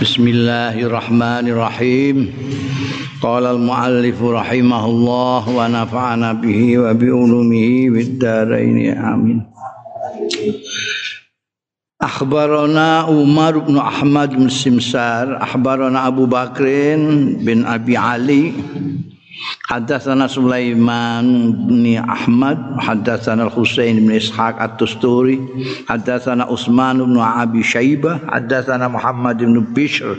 [0.00, 2.32] Bismillahirrahmanirrahim.
[3.20, 9.44] Qala al-muallif rahimahullah wa nafa'ana bihi wa bi ulumihi fid dharain amin.
[12.00, 18.56] Akhbarana Umar bin Ahmad bin Simsar, akhbarana Abu Bakrin bin Abi Ali
[19.63, 25.39] حدثنا سليمان بن أحمد حدثنا الحسين بن إسحاق التستوري
[25.89, 30.17] حدثنا عثمان بن أبي شيبة حدثنا محمد بن بشر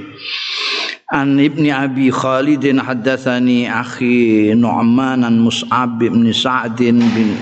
[1.13, 7.35] عن ابن أبي خالد حدثني أخي نعمان عن مصعب بن سعد بن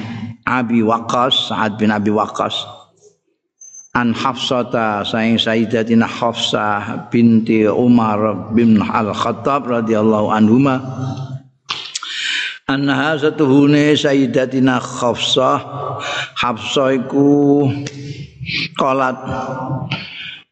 [0.49, 2.67] أبي وقاص سعد بن أبي وقاص
[3.95, 5.03] عن حفصة
[5.37, 10.75] سيدتنا حفصة بنت عمر بن الخطاب رضي الله عنهما
[12.70, 15.58] anha satuhune sayyidatina Khafsah
[16.38, 17.66] Hafsah iku
[18.78, 19.18] qalat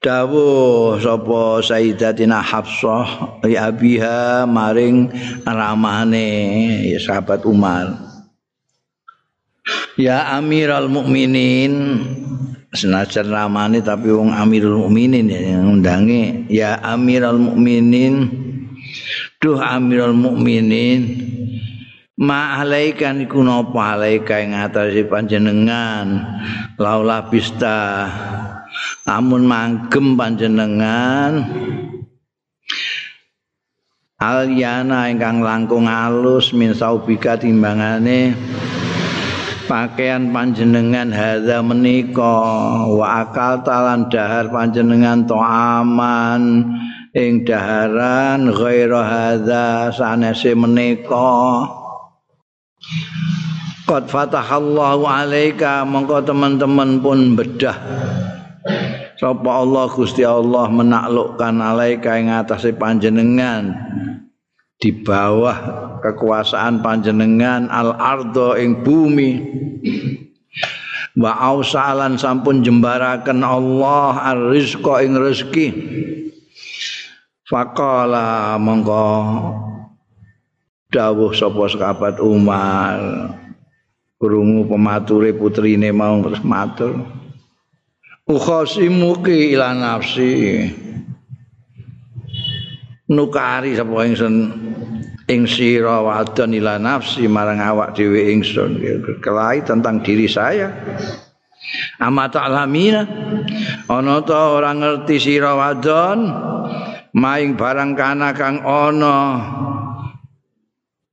[0.02, 5.14] dawuh sapa sayyidatina Hafsah ya abiha maring
[5.46, 6.30] ramane
[6.90, 7.94] ya sahabat Umar.
[9.98, 11.74] Ya Amirul Mukminin.
[12.72, 18.16] Senajan ramane tapi wong Amirul Mukminin ya undange ya Amirul Mukminin.
[19.42, 21.37] Duh Amirul Mukminin
[22.18, 23.98] ma alaikan iku napa?
[23.98, 26.26] Alaika ing atase panjenengan.
[26.82, 28.10] Laula bista
[29.06, 31.46] amun manggem panjenengan.
[34.18, 38.34] Alyana ingkang langkung alus min saubika timbangane.
[39.70, 42.42] Pakaian panjenengan hadza menika.
[42.98, 46.66] Wa akal talan dahar panjenengan to aman
[47.14, 51.77] ing daharan ghaira hadza sanese menika
[53.88, 57.78] Qad fatahallahu alaika mongko teman-teman pun bedah.
[59.18, 63.74] Sapa Allah Gusti Allah menaklukkan alaika ing atase panjenengan.
[64.78, 65.58] Di bawah
[66.06, 69.32] kekuasaan panjenengan al ardo ing bumi.
[71.18, 75.68] Wa ausalan sampun jembaraken Allah ar-rizqa ing rezeki.
[77.48, 79.08] Faqala mongko
[80.92, 83.00] dawuh sapa sahabat Umar.
[84.18, 87.06] Krungu pemature putrine mau terus matur.
[88.26, 90.66] Ukhasimuki ila nafsi.
[93.08, 94.36] Nukari sapa ingsun
[95.30, 98.82] ing sira wadon ila nafsi marang awak dhewe ingsun.
[99.22, 100.74] Kelahi tentang diri saya.
[102.02, 103.04] Ama ta'lamina
[103.92, 106.20] ana ta ora ngerti sira wadon
[107.12, 109.16] maing barang kana kang ana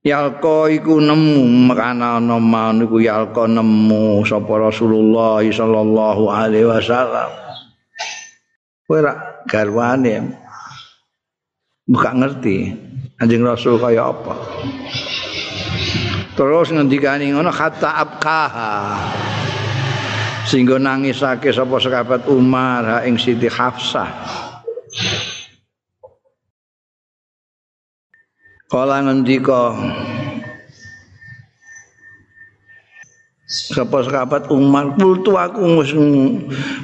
[0.05, 7.33] Yalqa iku nemu makana ana man iku yalqa nemu sapa Rasulullah sallallahu alaihi wasallam.
[8.85, 10.29] Kowe ra garwane.
[11.89, 12.69] Buka ngerti
[13.17, 14.33] anjing Rasul kaya apa.
[16.37, 18.73] Terus ngendikani ngono kata abkaha.
[20.45, 24.44] Sehingga nangisake sapa sahabat Umar ha ing Siti Hafsah.
[28.65, 29.77] Kala ngendika
[33.45, 34.97] Sapa sahabat Umar?
[34.97, 35.93] Kultu aku wis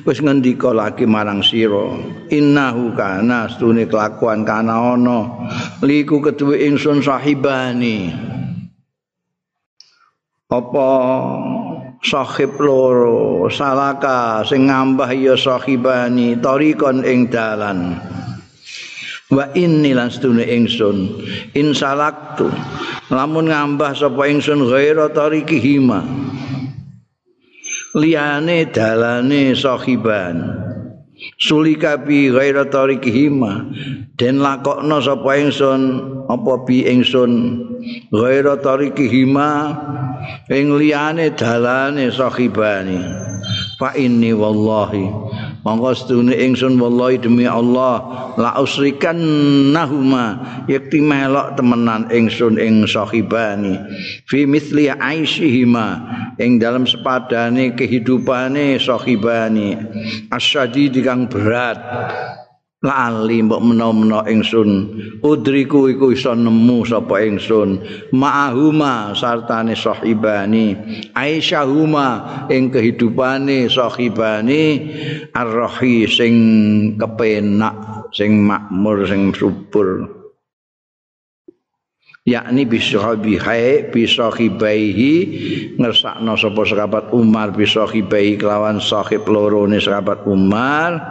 [0.06, 1.90] wis ngendika lagi marang sira
[2.30, 5.50] innahu kana stune kelakuan kana ana
[5.82, 8.14] liku keduwe ingsun sahibani.
[10.54, 10.90] Apa
[12.06, 13.50] sahib loro?
[13.50, 17.98] Salaka sing ngambah ya sahibani tarikon ing dalan
[19.32, 21.24] wa inni lan sedune ingsun
[21.56, 22.52] insalaktu
[23.12, 26.04] lamun ngambah sapa ingsun ghaira tariki hima.
[27.92, 30.40] Liyane dalane sahiban.
[31.36, 33.68] Sulika bi ghaira tariki hima.
[34.16, 35.82] Den lakokno sapa ingsun
[36.32, 37.32] apa bi ingsun?
[38.16, 39.76] Ghaira tariki hima.
[40.48, 43.00] Ing liyane dalane sahibani.
[43.76, 45.31] Fa inni wallahi
[45.62, 49.18] monggo sedune ingsun wallahi demi Allah la usrikan
[49.70, 53.78] nahuma yakti melok temenan ingsun ing sahibani.
[54.26, 55.88] Fi mithli aishihima
[56.42, 59.78] ing dalam sepadane kehidupane sahibani.
[60.34, 61.78] Asyadid kang berat
[62.82, 64.70] lali mbok menawa-menawa ingsun.
[65.22, 67.78] Udriku iku iso nemu sapa ingsun.
[68.10, 70.74] Ma'ahuma sartane sahibani.
[71.14, 74.64] Aisyahuma ing kehidupane sahibani.
[75.30, 76.34] Arrohi sing
[76.98, 80.18] kepenak sing makmur sing subur.
[82.22, 85.14] Yakni bisahabi hai bisahibaihi
[85.82, 91.02] ngersakno sapa sahabat Umar bisahibaihi kelawan sahib loro ne sahabat Umar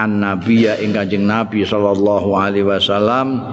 [0.00, 3.44] an nabiya ing kanjeng nabi sallallahu alaihi wasallam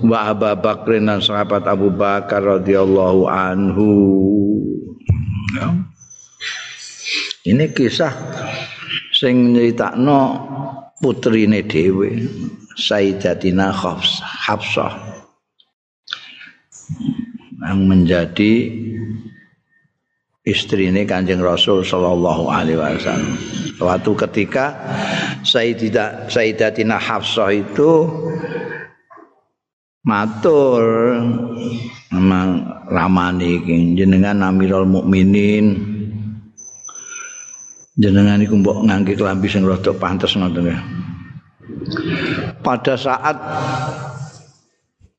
[0.00, 3.90] wa Abu Bakar dan sahabat Abu Bakar radhiyallahu anhu
[5.52, 5.68] ya.
[7.44, 8.16] ini kisah
[9.12, 10.48] sing nyeritakno
[10.96, 12.24] putrine dhewe
[12.72, 14.92] Sayyidatina Hafsah Hafsah
[17.62, 18.72] yang menjadi
[20.42, 23.38] istri ini kanjeng Rasul Shallallahu Alaihi Wasallam.
[23.78, 24.74] Suatu ketika
[25.42, 28.06] Sayyidah Sayyidatina Hafsah itu
[30.06, 30.82] matur.
[32.12, 32.62] Memang
[32.92, 33.62] ramani
[33.98, 35.78] jenengan Amirul Mukminin.
[37.98, 40.78] Jenengan iku mbok ngangge klambi sing rada pantes ngoten ya.
[42.64, 43.36] Pada saat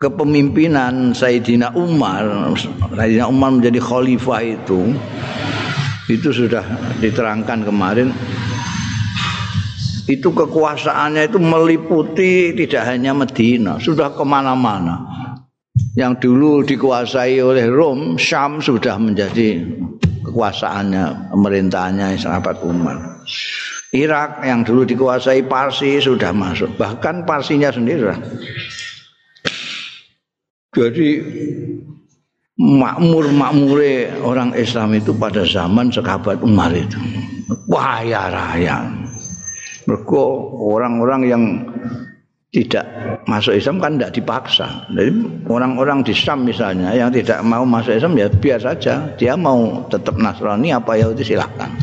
[0.03, 2.27] kepemimpinan Sayyidina Umar
[2.91, 4.91] Sayyidina Umar menjadi khalifah itu
[6.11, 6.65] itu sudah
[6.99, 8.11] diterangkan kemarin
[10.07, 15.03] itu kekuasaannya itu meliputi tidak hanya Medina sudah ke mana-mana
[15.97, 19.63] yang dulu dikuasai oleh Rom Syam sudah menjadi
[20.27, 23.21] kekuasaannya pemerintahannya sahabat Umar
[23.93, 28.09] Irak yang dulu dikuasai Parsi sudah masuk bahkan Parsinya sendiri
[30.73, 31.21] Jadi
[32.57, 36.97] makmur-makmure orang Islam itu pada zaman sekabat Umar itu.
[37.69, 38.89] Waya raya.
[39.83, 40.23] Mereka
[40.59, 41.43] orang-orang yang
[42.53, 42.85] tidak
[43.25, 44.85] masuk Islam kan tidak dipaksa.
[44.93, 45.11] Jadi
[45.49, 49.09] orang-orang di Islam misalnya yang tidak mau masuk Islam ya biar saja.
[49.17, 51.73] Dia mau tetap Nasrani apa ya itu silahkan.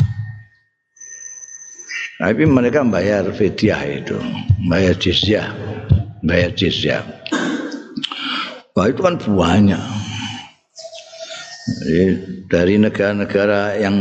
[2.20, 4.16] Tapi mereka bayar fidyah itu,
[4.68, 5.50] bayar jizyah,
[6.20, 7.00] bayar jizyah.
[8.76, 9.99] Wah itu kan banyak.
[12.50, 13.96] Dari negara-negara yang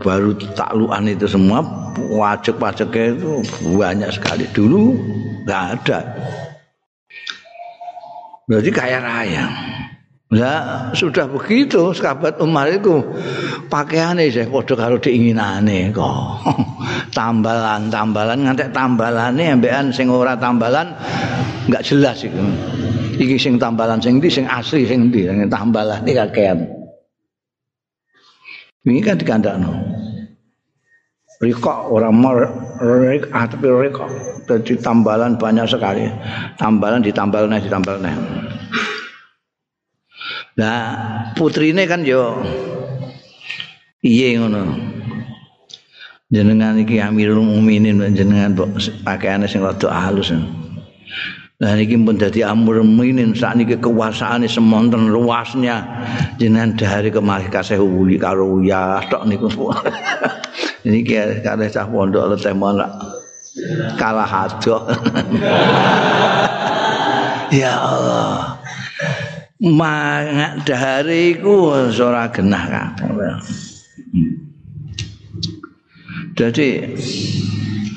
[0.00, 1.62] baru takluan itu semua
[1.94, 3.30] pajak-pajaknya itu
[3.76, 4.44] banyak sekali.
[4.50, 4.82] Dulu
[5.46, 5.98] nggak ada.
[8.50, 9.46] Berarti kaya raya.
[10.30, 13.02] Nah, sudah begitu sahabat Umar itu
[13.66, 16.46] pakaiannya saya podo kalau diinginane kok.
[17.18, 20.94] tambalan, tambalan ngantek tambalannya ambekan sing ora tambalan
[21.66, 22.38] nggak jelas itu.
[23.20, 26.79] iki sing tambalan sing ndi sing asli sing ndi sing tambalan iki kakean
[28.88, 29.72] ini kan dikandakno.
[31.40, 34.08] Rikok orang mau rik ah, rikok
[34.44, 36.04] jadi tambalan banyak sekali.
[36.60, 38.16] Tambalan ditambal nih ditambal nih.
[40.60, 40.78] Nah
[41.32, 42.44] putri ini kan yo
[44.04, 44.68] iya ngono.
[46.30, 48.54] Jenengan iki amirul mukminin jenengan
[49.02, 50.30] pakaiane sing rada halus
[51.60, 55.84] Nah ini pun jadi amur minin saat ini kekuasaan semonten luasnya.
[56.40, 59.52] Jenengan dari kemari kasih uli karo ya tok niku.
[60.88, 62.88] Ini kayak kada cah pondok leteh mana
[64.00, 64.88] kalah hadok
[67.60, 68.56] ya Allah.
[69.60, 72.88] Mangat dari ku ora genah kan
[76.40, 76.96] jadi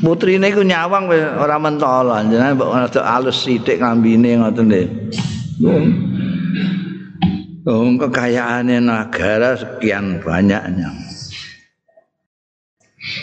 [0.03, 1.07] putrine iku nyawang
[1.39, 5.75] ora mentolo jenengan mbok rada alus sithik ngambine ngoten lho.
[7.63, 10.91] Oh, kekayaannya negara sekian banyaknya.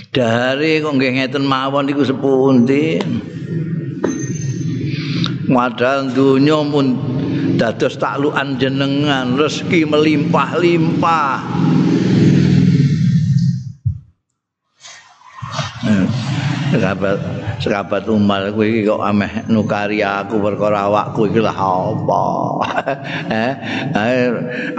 [0.09, 2.97] Dari kok nggih ngeten mawon iku sepundi.
[5.51, 6.97] Modal dunya pun
[7.61, 11.37] dados taklukan jenengan, rezeki melimpah-limpah.
[16.71, 17.19] Sekabat
[17.59, 22.23] sekabat Umar kowe iki kok ameh nukari aku perkara awakku iki lah apa.
[23.35, 24.29] eh,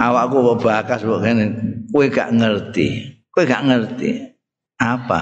[0.00, 1.46] awakku kok bakas kok ngene.
[1.92, 3.12] Kowe gak ngerti.
[3.28, 4.10] Kowe gak ngerti
[4.80, 5.20] apa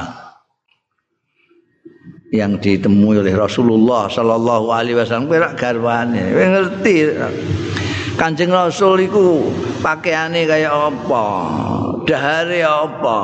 [2.31, 6.31] yang ditemui oleh Rasulullah sallallahu alaihi wasallam kowe rak garwane.
[6.31, 6.97] Kowe ngerti.
[8.15, 9.49] Kanjeng Rasul iku
[9.83, 11.27] pakaiane kaya apa?
[12.07, 13.19] Dahare apa?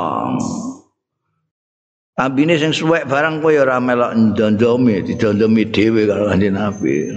[2.17, 7.13] Ambine sing suwek barang kowe ora melok ndondomi, didondomi dhewe karo Kanjeng Nabi.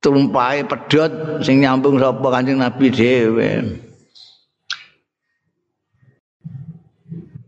[0.00, 3.48] Tumpahe pedhot sing nyambung sapa Kanjeng Nabi dhewe.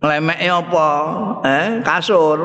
[0.04, 0.88] Lemeke apa?
[1.49, 2.45] Eh, kasur.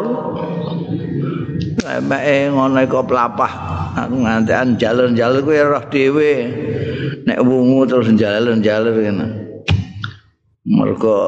[1.84, 3.54] Lemeke ngono iku pelapah.
[4.00, 6.32] Aku ngantekan jalur-jalur kowe roh dhewe.
[7.28, 9.28] Nek wungu terus jalur-jalur ngene.
[10.72, 11.20] Mergo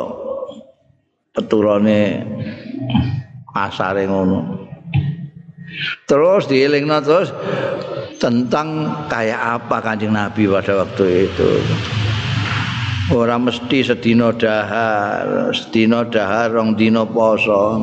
[1.36, 2.24] peturane
[3.54, 4.70] asare ngono.
[6.06, 7.34] Terus dielingno terus
[8.22, 11.50] tentang kayak apa Kanjeng Nabi pada waktu itu.
[13.14, 17.78] Ora mesti sedina dahar, sedina dahar rong dina poso.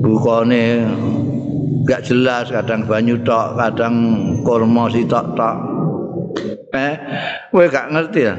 [0.00, 0.86] Bukane
[1.86, 3.94] gak jelas kadang banyu tok kadang
[4.42, 5.56] kurma sitok tok
[6.74, 6.94] eh
[7.54, 8.34] kowe gak ngerti ya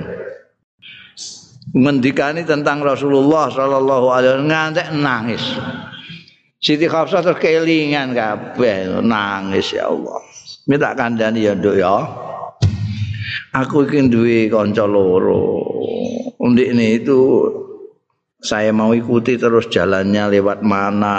[1.78, 5.44] ngendikani tentang Rasulullah sallallahu alaihi wasallam ngantek nangis
[6.58, 10.20] Siti Khafsah terkelingan kabeh nangis ya Allah.
[10.66, 12.02] Minta kandhani ya Nduk ya.
[13.54, 15.64] Aku iki duwe kanca loro.
[16.42, 17.46] Undikne itu
[18.42, 21.18] saya mau ikuti terus jalannya lewat mana.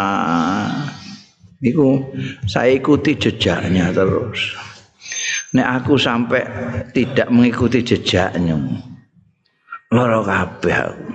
[1.62, 2.02] Iku
[2.46, 4.54] saya ikuti jejaknya terus.
[5.54, 6.42] Nek aku sampai
[6.92, 8.58] tidak mengikuti jejaknya.
[9.88, 11.09] Loro kabeh aku.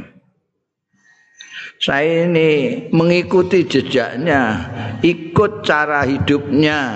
[1.84, 4.56] saya ini mengikuti jejaknya,
[5.04, 6.96] ikut cara hidupnya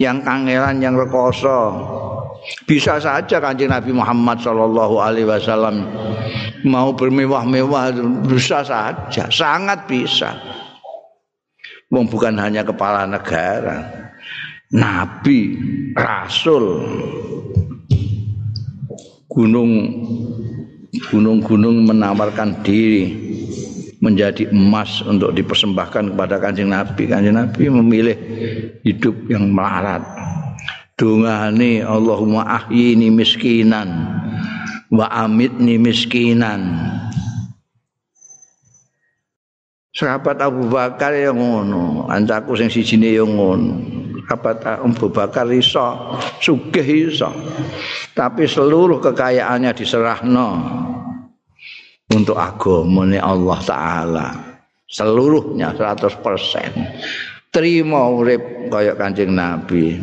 [0.00, 1.84] yang kangelan, yang rekoso.
[2.66, 5.86] Bisa saja kanjeng Nabi Muhammad Shallallahu Alaihi Wasallam
[6.66, 7.94] mau bermewah-mewah
[8.26, 10.34] bisa saja, sangat bisa.
[11.92, 13.84] Wong bukan hanya kepala negara,
[14.72, 15.60] nabi,
[15.92, 16.82] rasul,
[19.32, 19.72] gunung
[21.08, 23.16] gunung-gunung menawarkan diri
[24.04, 27.08] menjadi emas untuk dipersembahkan kepada kanjeng Nabi.
[27.08, 28.16] Kanjeng Nabi memilih
[28.84, 30.04] hidup yang melarat.
[30.98, 33.88] Dungani Allahumma ahyini miskinan
[34.92, 36.92] wa amitni miskinan.
[39.92, 43.91] Sahabat Abu Bakar yang ngono, ancaku sing sijine yang ngono.
[44.32, 47.28] Sahabat Abu Bakar iso, sugih iso.
[48.16, 50.48] Tapi seluruh kekayaannya diserahno
[52.08, 54.28] untuk agamane Allah taala.
[54.88, 60.00] Seluruhnya 100% terima urip kaya Kanjeng Nabi.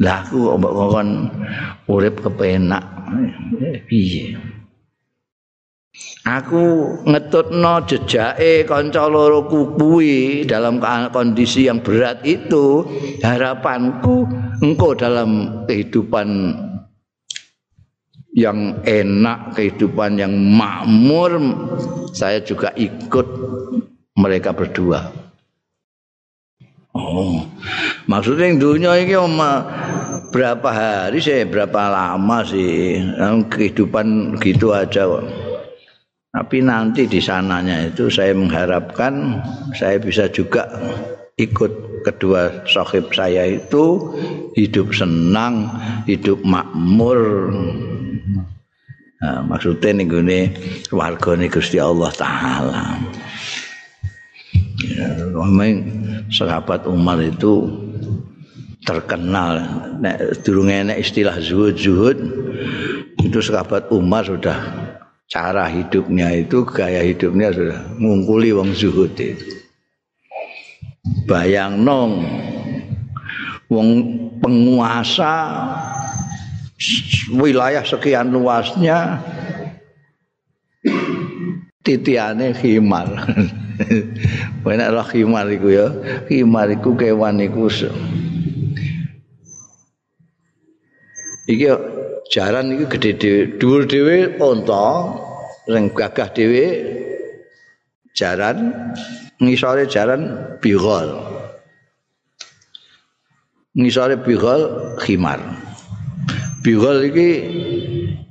[0.00, 1.08] Lah aku mbok kon
[1.92, 2.84] urip kepenak.
[3.84, 4.55] Piye
[6.26, 10.82] Aku ngetutno jejake kanca loro kuwi dalam
[11.14, 12.82] kondisi yang berat itu
[13.22, 14.26] harapanku
[14.58, 16.50] engkau dalam kehidupan
[18.34, 21.30] yang enak, kehidupan yang makmur,
[22.10, 23.26] saya juga ikut
[24.18, 25.06] mereka berdua.
[26.90, 27.46] Oh,
[28.10, 29.14] maksudnya dunia ini
[30.34, 32.98] berapa hari sih, berapa lama sih,
[33.46, 35.06] kehidupan gitu aja.
[36.36, 39.40] Tapi nanti di sananya itu saya mengharapkan
[39.72, 40.68] saya bisa juga
[41.40, 44.12] ikut kedua sahib saya itu
[44.52, 45.72] hidup senang,
[46.04, 47.48] hidup makmur,
[49.16, 50.40] Nah, maksudnya nih gini
[50.92, 53.00] warga nih Gusti Allah Taala.
[54.84, 55.08] Ya,
[56.28, 57.64] sahabat Umar itu
[58.84, 59.64] terkenal.
[59.98, 62.18] Nek durung enek istilah zuhud zuhud
[63.24, 64.85] itu sahabat Umar sudah
[65.26, 69.66] cara hidupnya itu gaya hidupnya sudah ngungkuli wong zuhud itu.
[71.26, 72.22] Bayang nong
[73.70, 73.88] wong
[74.38, 75.34] penguasa
[77.34, 79.22] wilayah sekian luasnya
[81.82, 83.06] titiane khimar.
[84.66, 85.86] Benar lah khimar iku ya.
[86.26, 87.70] Khimar iku kewan iku.
[91.46, 91.66] Iki
[92.32, 94.86] jaran iki gede dhewe, dhuwur dhewe unta,
[95.66, 96.64] sing gagah dhewe
[98.14, 98.74] jaran,
[99.38, 100.22] ngisore jaran
[100.62, 101.08] bigol.
[103.76, 105.40] Ngisore bigol khimar.
[106.66, 107.28] bihol ini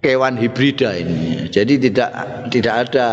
[0.03, 1.47] kewan hibrida ini.
[1.47, 2.11] Jadi tidak
[2.51, 3.07] tidak ada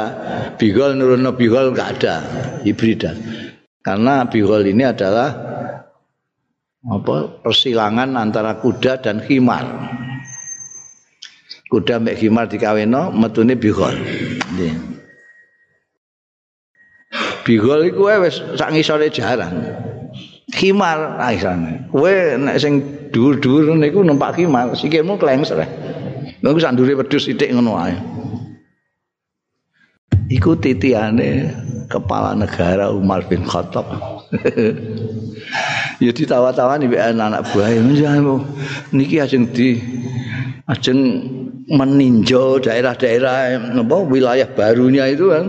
[0.59, 2.15] bihol nurun bihol nggak ada
[2.67, 3.15] hibrida.
[3.87, 5.31] Karena bihol ini adalah
[6.83, 9.63] apa persilangan antara kuda dan khimar.
[11.73, 13.97] Kuda mbek khimar dikaweno metune bihol.
[17.49, 19.73] Bihol iku wis sak ngisore jaran.
[20.53, 21.89] Khimar aisane.
[21.89, 25.65] Kowe nek sing dhuwur-dhuwur niku numpak khimar, sikilmu klengser.
[26.45, 27.97] Niku sak ndure wedhus sithik ngono ae.
[30.29, 31.57] Iku titiane
[31.89, 33.89] kepala negara Umar bin Khattab.
[36.05, 37.73] ya ditawa-tawani mbek anak buah
[38.93, 39.81] niki ajeng di
[40.69, 41.01] ajeng
[41.71, 45.47] meninjau daerah-daerah apa wilayah barunya itu kan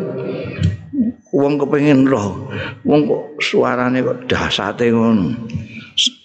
[1.34, 2.46] wong kepengin roh
[2.86, 5.34] wong kok suarane kok dahsate ngono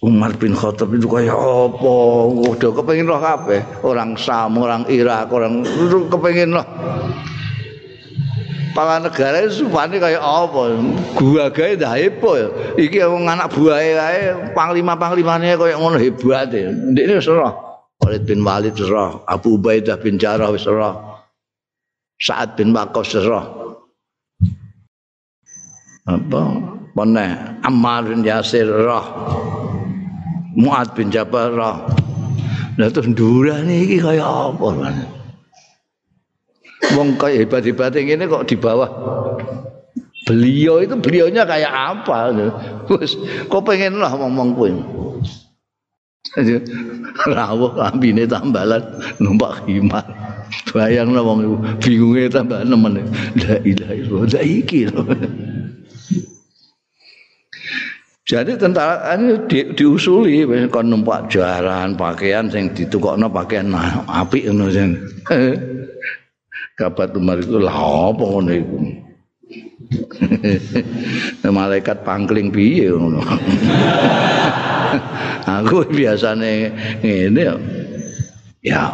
[0.01, 1.97] Umar bin Khattab itu kaya apa?
[2.33, 3.61] Udah kepengin roh kabeh.
[3.85, 6.65] Orang Sam, orang Irak, orang itu kepengin roh.
[8.73, 10.73] Pala negara itu supane kaya apa?
[11.21, 12.33] Gua gawe dah hepo.
[12.81, 14.21] Iki wong anak buahe kae
[14.57, 16.73] panglima-panglimane kaya ngono hebat ya.
[16.73, 17.68] Wis roh.
[18.09, 21.21] Khalid bin Walid roh, Abu Ubaidah bin Jarrah wis roh.
[22.17, 23.77] Sa'ad bin Waqqas roh.
[26.09, 26.41] apa?
[26.97, 29.05] Meneh Ammar bin Yasir roh
[30.57, 31.85] Muad bin Jabal roh.
[32.81, 34.67] Lah terus ndurane iki kaya apa
[36.97, 38.89] Wong kaya hebat-hebat ngene kok di bawah.
[40.25, 42.33] Beliau itu beliaunya kayak apa?
[42.89, 43.21] Terus
[43.53, 44.73] kok pengen lah ngomong kuwi
[47.35, 48.83] rawuh ambine tambalan
[49.19, 50.07] numpak himar
[50.73, 53.05] bayang wong bingunge tambah nemen.
[53.45, 54.43] La ilaha illallah.
[54.43, 54.81] Iki
[58.29, 63.73] Jadi tentara ini di, diusuli kon numpak jaran pakaian sing ditukokno pakaian
[64.05, 65.01] apik ngono sing.
[66.79, 69.08] Kabat Umar itu lah apa ngono iku.
[71.49, 73.21] Malaikat pangkling piye ngono.
[75.59, 77.55] Aku biasane ngene ya.
[78.63, 78.85] Ya.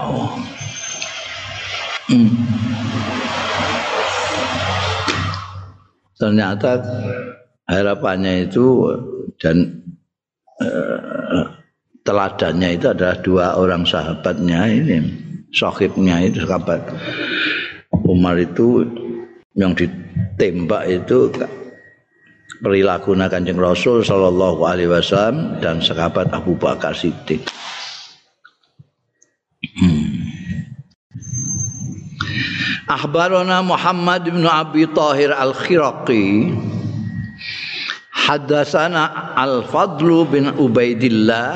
[2.11, 2.31] Hmm.
[6.15, 6.79] Ternyata
[7.67, 8.93] harapannya itu
[9.41, 9.83] dan
[10.63, 11.43] uh,
[12.05, 14.99] teladannya itu adalah dua orang sahabatnya ini
[15.51, 16.85] sohibnya itu sahabat
[18.05, 18.85] Umar itu
[19.57, 19.73] yang
[20.35, 21.31] ditembak itu
[22.59, 27.47] perilaku kanjeng Rasul Shallallahu Alaihi Wasallam dan sahabat Abu Bakar Siddiq.
[29.65, 30.13] Hmm.
[32.85, 36.53] Ahbarona Muhammad bin Abi Tahir Al-Khiraqi
[38.13, 41.49] Hadasana Al-Fadlu bin Ubaidillah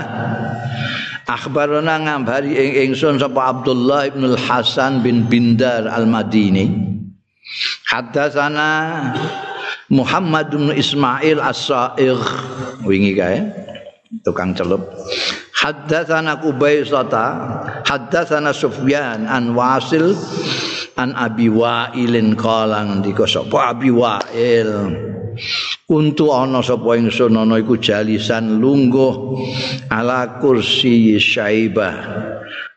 [1.29, 6.88] Akhbarana ngambari ing ingsun sapa Abdullah bin Al-Hasan bin Bindar Al-Madini
[7.89, 8.69] Hadasana
[9.89, 12.21] Muhammad bin Ismail As-Sa'ir
[12.85, 13.41] wingi kae
[14.25, 14.85] tukang celup
[15.57, 17.27] Haddatsana Qubaisata
[17.89, 20.13] Haddatsana Sufyan an Wasil
[21.01, 24.71] an Abi Wa'ilin qala ngendika sapa Abi Wa'il
[25.89, 29.39] Kuntu ana sapa ingsun ana iku jalisan lungguh
[29.87, 31.95] ala kursi Syaibah.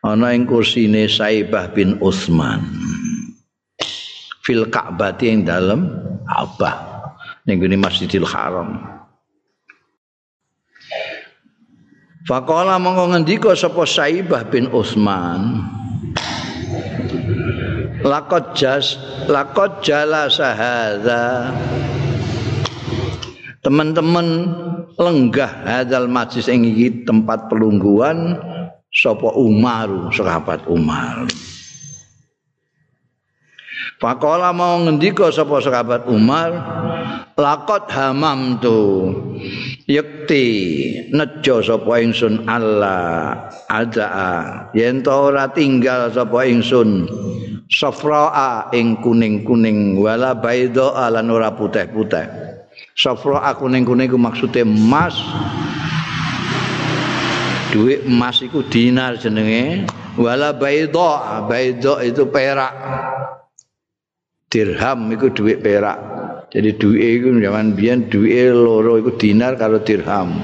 [0.06, 2.62] Ana ing kursine Syaibah bin Utsman.
[4.41, 5.86] Fil Ka'bah ing dalem
[6.25, 6.75] Ka'bah
[7.45, 8.77] ning Masjidil Haram.
[12.30, 15.65] Faqala mongko ngendika sapa Syaibah bin Utsman.
[18.01, 18.97] Lakot jas
[19.30, 21.54] lakot jala sahada
[23.62, 24.49] teman-teman
[24.97, 26.65] lenggah hadal majlis ing
[27.06, 28.41] tempat pelungguan
[28.89, 31.30] sapa Umar sahabat Umar
[34.01, 36.49] Pakola mau ngendika sapa sahabat Umar
[37.37, 39.13] lakot hamam tu
[39.85, 40.45] yakti
[41.13, 43.37] nejo sapa ingsun Allah
[43.69, 44.09] ada
[44.73, 47.05] yen ora tinggal sapa ingsun
[47.69, 52.51] safraa ing kuning-kuning wala baido lan ora putih-putih
[52.97, 55.15] Safra aku ning kene iku maksude emas.
[57.71, 59.87] Duit emas iku dinar jenenge.
[60.19, 62.73] Wala baidha, baidha itu perak.
[64.51, 65.95] Dirham iku duit perak.
[66.51, 70.43] Jadi duit iku zaman biyen duit loro iku dinar karo dirham.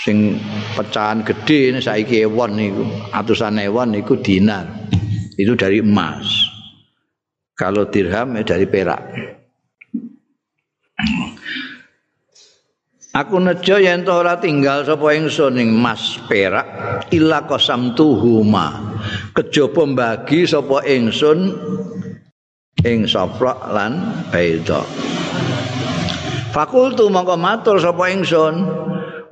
[0.00, 0.40] Sing
[0.72, 4.64] pecahan gede saiki ewon niku, atusan ewon niku dinar.
[5.36, 6.24] Itu dari emas.
[7.52, 9.02] Kalau dirham ya dari perak.
[13.18, 16.64] Aku nejo yen ora tinggal sapa ingsun ing mas perak
[17.10, 18.96] illa qasamtuhuma.
[19.34, 21.52] Kejaba mbagi sapa ingsun
[22.86, 24.82] ing safra lan baida.
[26.54, 28.54] Fakultu mongko matur sapa ingsun,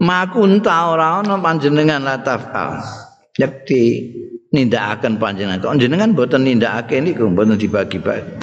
[0.02, 2.82] makunta ora ana panjenengan latafal.
[3.36, 4.12] Yakti
[4.50, 5.60] nindakaken panjenengan.
[5.60, 8.40] Kok jenengan boten nindakake niku boten dibagi-bagi.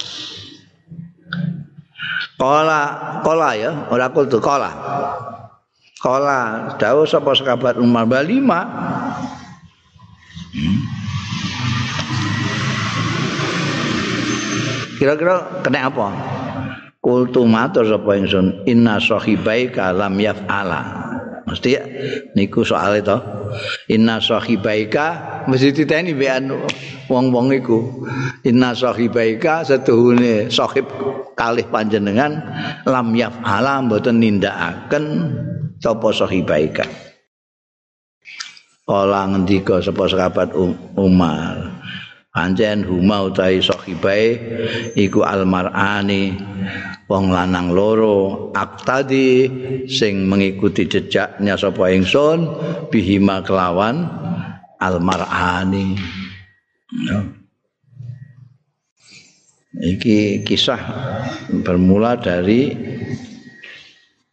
[2.38, 2.82] Kola,
[3.24, 4.70] kola ya, ora kultu kola.
[6.02, 8.68] Kola, dawuh sapa sahabat Umar balima.
[15.04, 16.08] Kira-kira kena apa?
[17.04, 21.04] Kultu matur sapa ingsun, inna sahibaika lam yaf'ala.
[21.44, 21.84] mesti ya
[22.39, 23.20] niku soal itu
[23.92, 26.56] inna sahibaika mesti diteni mbekan
[27.12, 28.08] wong-wong iku
[28.48, 30.88] inna sahibaika setuhune sahib
[31.36, 32.39] kalih panjenengan
[32.88, 35.06] lam yaf'ala mboten nindakaken
[35.84, 36.88] sapa sahibaika
[38.84, 41.83] Kala ngendika sapa sahabat um, Umar
[42.34, 44.41] Anjen huma utahi sahibai
[44.98, 46.34] iku almar'ani
[47.06, 49.46] wong lanang loro aktadi
[49.86, 52.50] sing mengikuti jejaknya sapa ingsun
[52.89, 54.10] bihima kelawan
[54.82, 55.93] almar'ani
[59.78, 60.82] iki kisah
[61.62, 62.74] bermula dari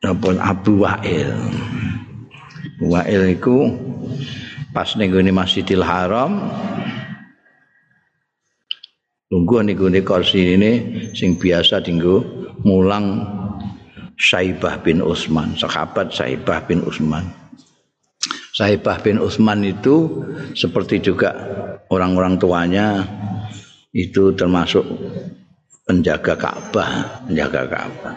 [0.00, 1.36] apa Abu Wa'il.
[2.80, 3.68] Wa'il iku
[4.72, 6.48] pas ning Masjidil Haram
[9.30, 10.72] Tunggu niku ne kursi ini
[11.14, 12.18] sing biasa dinggo
[12.66, 13.22] mulang
[14.18, 17.30] Saibah bin Utsman, sahabat Saibah bin Utsman.
[18.50, 20.26] Saibah bin Utsman itu
[20.58, 21.30] seperti juga
[21.94, 23.06] orang-orang tuanya
[23.94, 24.82] itu termasuk
[25.86, 28.16] penjaga Ka'bah, penjaga Ka'bah.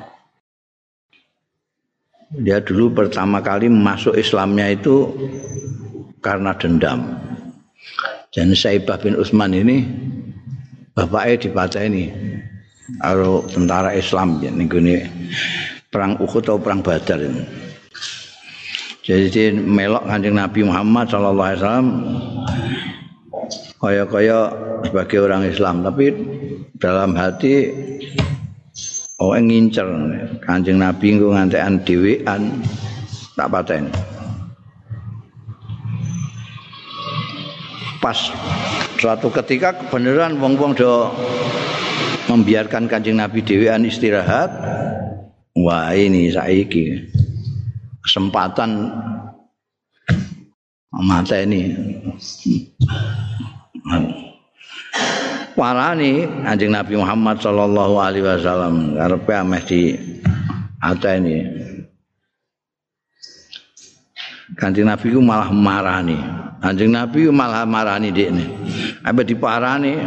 [2.41, 5.13] Dia dulu pertama kali masuk Islamnya itu
[6.25, 7.05] karena dendam.
[8.33, 9.85] Dan Saibah bin Utsman ini
[10.93, 12.13] bapaknya ini
[13.01, 14.69] karo tentara Islam ning
[15.89, 17.45] perang Uhud atau perang Badar ini.
[19.03, 21.89] Jadi melok kanjeng Nabi Muhammad sallallahu alaihi wasallam
[23.83, 24.39] kaya-kaya
[24.87, 26.15] sebagai orang Islam tapi
[26.79, 27.67] dalam hati
[29.19, 29.87] oh ngincer
[30.47, 32.63] kanjeng Nabi nggo ngantekan dhewean
[33.35, 33.91] tak paten.
[37.99, 38.19] Pas
[39.03, 41.11] suatu ketika kebenaran wong-wong do
[42.31, 44.47] membiarkan kanjeng Nabi Dewan istirahat
[45.59, 47.11] wah ini saiki
[47.99, 48.95] kesempatan
[51.03, 51.75] mata ini.
[55.53, 59.81] Warani anjing Nabi Muhammad Sallallahu Alaihi Wasallam karepe ameh di
[61.19, 61.37] ini.
[64.53, 66.17] Kanjeng Nabi ku malah marani.
[66.63, 68.45] Kanjeng Nabi malah marani dekne.
[69.03, 69.99] Apa diparani?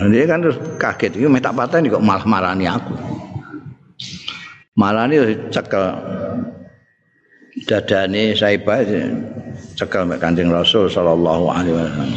[0.00, 2.94] Nah, dia kan terus kaget, ini tak patah kok malah marani aku.
[4.76, 5.16] Marani
[5.52, 5.84] cekel
[7.68, 8.80] dadane saibah
[9.76, 12.12] cekel mek Kanjeng Rasul sallallahu alaihi wasallam.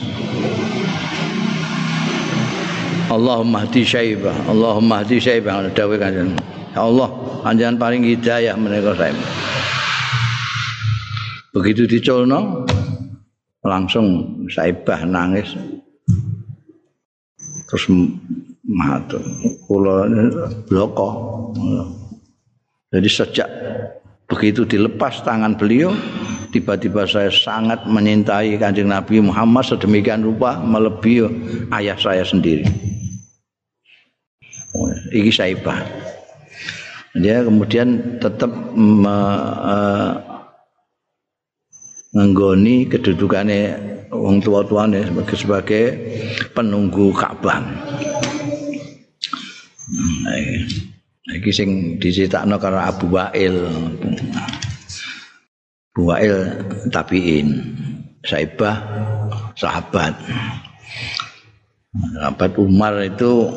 [3.11, 6.35] Allahumma hdi syaibah, Allahumma hdi syaibah dawuh Kanjeng.
[6.71, 7.09] Ya Allah,
[7.43, 9.31] panjenengan paling hidayah menika saibah.
[11.53, 12.65] begitu diculno
[13.63, 15.55] langsung saibah nangis.
[17.67, 17.89] Terus
[18.67, 19.23] matur
[19.65, 20.05] kula
[20.69, 21.09] bloko.
[22.93, 23.49] Jadi sejak
[24.29, 25.89] begitu dilepas tangan beliau
[26.53, 31.25] tiba-tiba saya sangat menyintai kanjeng Nabi Muhammad sedemikian rupa melebihi
[31.73, 32.69] ayah saya sendiri.
[35.13, 35.81] Ini saibah.
[37.13, 39.13] Dia kemudian tetap me,
[39.61, 40.32] uh,
[42.13, 43.61] ngenggoni kedudukannya
[44.13, 45.83] wong tua-tuane sebagai sebagai
[46.53, 47.57] penunggu Ka'bah.
[49.93, 50.37] Nah,
[51.33, 53.57] iki sing diceritakno karo Abu Wa'il.
[55.93, 56.35] Abu Wa'il
[56.93, 57.49] tabiin.
[58.23, 58.77] Saibah
[59.57, 60.15] sahabat.
[61.93, 63.51] Sahabat Umar itu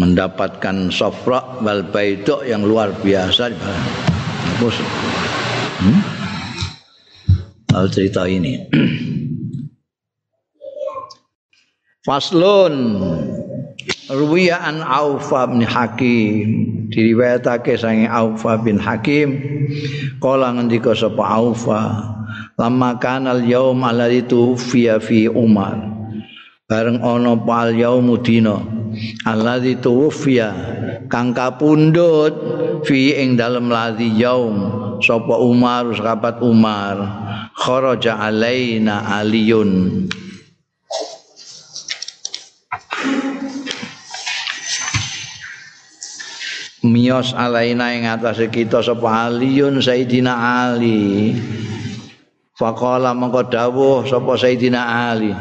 [0.00, 3.52] mendapatkan sofra wal baidok yang luar biasa.
[5.80, 6.19] Hmm?
[7.74, 8.58] Al cerita ini.
[12.06, 12.96] Faslun
[14.10, 16.48] Ruwiya an Aufa bin Hakim.
[16.90, 19.38] Diriwayatake sange Aufa bin Hakim.
[20.18, 22.10] Kala ngendika sapa Aufa
[22.58, 25.76] lama kanal yaum alladzi tufiya fi Umar.
[26.66, 28.58] Bareng ana pal yaum dina.
[29.28, 30.50] Alladzi tufiya
[31.06, 32.34] kang kapundhut
[32.88, 36.96] fi ing dalem ladzi yaum sapa Umar sahabat Umar.
[37.56, 40.06] Kharaja alaina aliyun.
[46.80, 50.32] Mios alaina ing atase kita sapa aliyun Sayyidina
[50.68, 51.36] Ali.
[52.56, 55.32] Faqala mengko dawuh sapa Sayyidina Ali.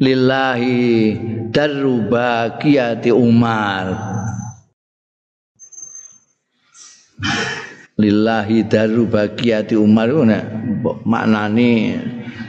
[0.00, 1.12] Lillahi
[1.52, 4.21] darubakiyati Umar
[8.02, 10.44] lillahi daru bagiati Umar nek
[11.06, 11.94] maknani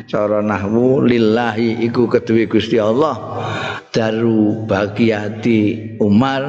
[0.10, 3.16] cara nahwu lillahi iku kedue Gusti Allah.
[3.94, 6.42] Daru bagiati Umar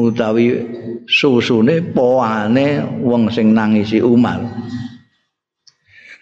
[0.00, 0.48] utawi
[1.04, 4.40] susune poane wong sing nangisi Umar.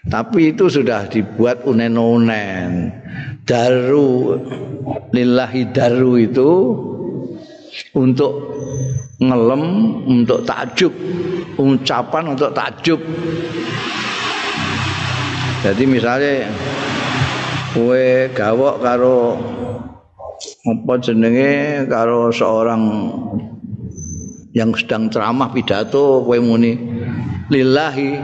[0.00, 2.90] Tapi itu sudah dibuat unen-unen.
[3.44, 4.34] Daru
[5.12, 6.50] lillahi daru itu
[7.94, 8.32] untuk
[9.20, 9.64] ngelem
[10.08, 10.92] untuk takjub
[11.60, 13.00] ucapan untuk takjub.
[15.60, 16.48] Jadi misalnya
[17.76, 19.36] kue gawok karo
[20.40, 22.82] apa jenenge karo seorang
[24.56, 26.80] yang sedang ceramah pidato kue muni
[27.52, 28.16] lillahi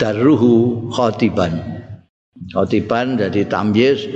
[0.00, 1.60] daruhu khotiban
[2.50, 4.08] khotiban jadi tamjiz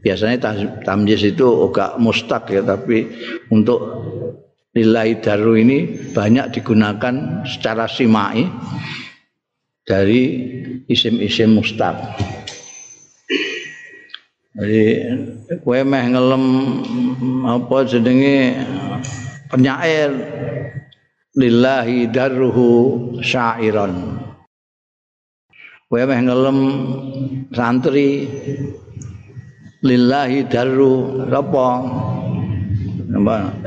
[0.00, 3.10] biasanya tamjiz itu agak mustak ya tapi
[3.52, 3.80] untuk
[4.70, 5.78] lillahi daru ini
[6.14, 8.46] banyak digunakan secara simai
[9.82, 10.22] dari
[10.86, 11.98] isim-isim mustaq.
[14.50, 14.82] Jadi
[15.62, 16.44] kowe meh ngelem
[17.46, 18.60] apa jenenge
[19.50, 20.10] penyair
[21.34, 22.70] lillahi darruhu
[23.22, 24.22] syairan.
[25.90, 26.58] Kowe meh ngelem
[27.50, 28.30] santri
[29.82, 31.66] lillahi darru apa?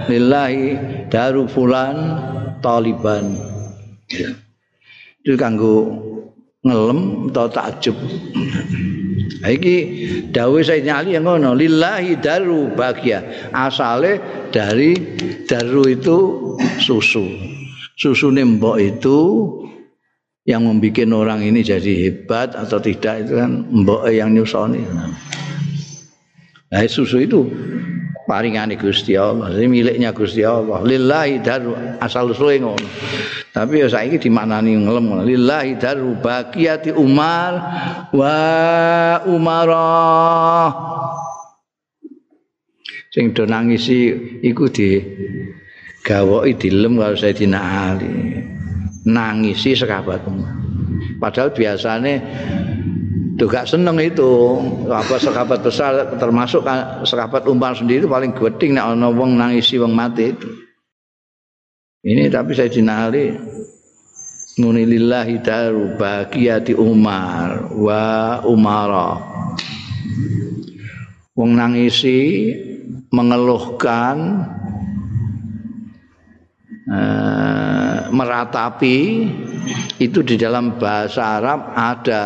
[0.07, 0.65] Lillahi
[1.11, 1.95] daru fulan
[2.63, 3.35] taliban.
[5.23, 5.99] Itu kanggo
[6.63, 7.97] ngelem atau takjub.
[9.43, 9.77] Iki
[10.31, 13.51] dawuh Sayyidina Ali yang ngono lillahi daru bahagia.
[13.51, 14.23] Asale
[14.55, 14.95] dari
[15.43, 16.17] daru itu
[16.79, 17.27] susu.
[17.99, 19.19] Susu nembok itu
[20.43, 24.83] yang membuat orang ini jadi hebat atau tidak itu kan mbok yang nyusoni.
[26.71, 27.47] Nah susu itu
[28.23, 30.79] paringane Gusti Allah, miliknya Gusti Allah.
[30.83, 32.87] Lillahi daru asal usule ngono.
[33.53, 35.23] Tapi ya saiki dimaknani ngelem ngono.
[35.27, 37.51] Lillahi daru baqiyati Umar
[38.15, 38.37] wa
[39.27, 40.71] Umarah.
[43.13, 44.09] Sing do nangisi
[44.41, 44.97] iku di
[46.01, 48.09] gawoki dilem karo Sayyidina Ali.
[49.03, 50.25] Nangisi sekabat
[51.19, 52.15] Padahal biasanya
[53.33, 54.61] Tuh gak seneng itu.
[54.89, 56.61] Apa sekabat besar termasuk
[57.07, 60.49] sekabat umar sendiri paling geding nek ana wong nangisi wong mati itu.
[62.03, 63.31] Ini tapi saya dinali
[64.59, 69.17] muni lillahi daru baqiyati Umar wa Umara.
[71.33, 72.51] Wong nangisi
[73.09, 74.45] mengeluhkan
[76.91, 78.97] uh, meratapi
[79.97, 82.23] itu di dalam bahasa Arab ada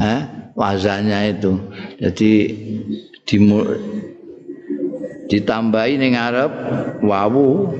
[0.00, 0.20] eh,
[0.54, 1.52] wazannya itu.
[1.98, 2.30] Jadi
[3.28, 3.60] dimu,
[5.28, 6.52] ditambahi ning ngarep
[7.04, 7.74] wawu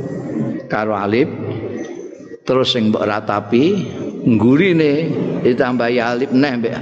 [0.68, 1.26] karo alif
[2.44, 3.64] terus sing mbok ratapi
[4.24, 4.92] nggurine
[5.44, 6.74] ditambahi alif neh mbek.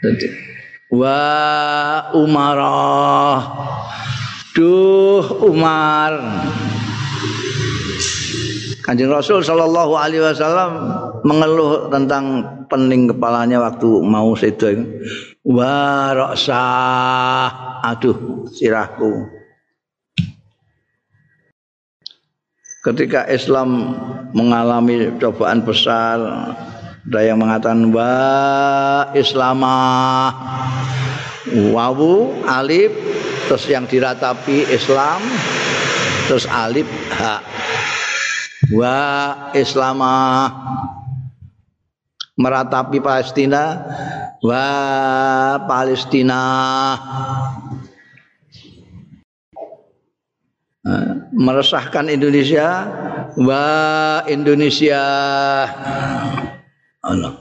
[0.00, 0.26] Jadi,
[0.96, 1.20] wa
[2.16, 3.40] umarah
[4.56, 6.16] duh Umar
[8.80, 10.72] Kanjeng Rasul Shallallahu Alaihi Wasallam
[11.26, 14.70] mengeluh tentang pening kepalanya waktu mau sedo
[15.44, 16.64] waroksa
[17.84, 19.28] aduh sirahku.
[22.80, 23.92] Ketika Islam
[24.32, 26.16] mengalami cobaan besar
[27.10, 28.14] ada yang mengatakan wa
[29.16, 30.30] Islamah.
[31.50, 32.94] Wawu alif
[33.50, 35.18] terus yang diratapi Islam
[36.30, 37.42] terus alif hak
[38.70, 39.02] wa
[39.50, 40.46] Islamah
[42.40, 43.84] meratapi Palestina
[44.40, 44.66] wa
[45.68, 46.40] Palestina.
[51.36, 52.88] Meresahkan Indonesia
[53.36, 53.64] wa
[54.26, 55.02] Indonesia.
[57.04, 57.32] Allah.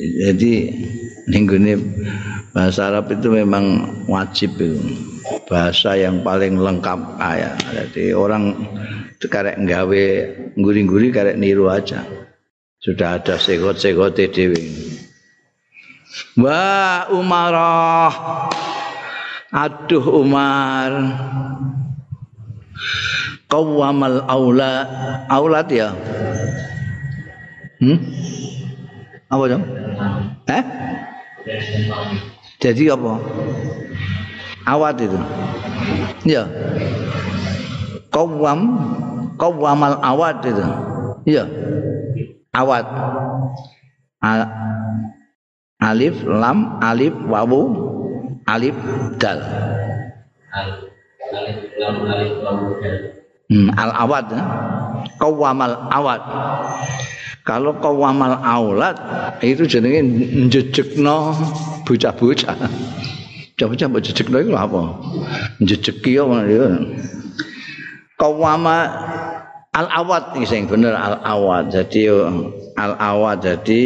[0.00, 0.52] Jadi
[1.28, 1.76] minggu ini
[2.56, 4.80] bahasa Arab itu memang wajib itu.
[5.46, 8.56] Bahasa yang paling lengkap kaya jadi orang
[9.20, 10.04] karek nggawe
[10.56, 12.02] nguri-nguri karek niru aja.
[12.80, 14.96] Sudah ada segot-segot dewi.
[16.32, 18.48] Wa Umarah.
[19.52, 20.88] Aduh Umar.
[23.52, 24.88] Qawamal aulad.
[25.28, 25.92] Aulad ya?
[27.84, 28.00] Hmm?
[29.28, 29.64] Apa dong?
[30.48, 30.64] Eh?
[32.64, 33.12] Jadi apa?
[34.64, 35.18] Awat itu.
[36.24, 36.48] Ya.
[38.08, 38.60] Qawam
[39.36, 40.64] qawamal awad itu.
[42.50, 42.58] Iya.
[42.58, 42.86] Awad.
[45.80, 47.62] alif lam alif wawu
[48.50, 48.76] alif
[49.22, 49.38] dal.
[51.30, 52.96] Alif lam alif wawu dal.
[53.50, 54.42] Hmm, al awad ya.
[55.18, 56.22] Qawamal awad.
[57.46, 58.94] Kalau qawamal aulad
[59.42, 60.06] itu jenenge
[60.46, 61.34] njejekno
[61.82, 62.54] bocah-bocah.
[63.58, 64.82] Bocah-bocah mbok jejekno iku apa?
[65.58, 66.24] Njejeki ya
[69.70, 71.70] Al-awad sing bener al-awad.
[71.70, 72.10] Jadi
[72.74, 73.82] al-awad jadi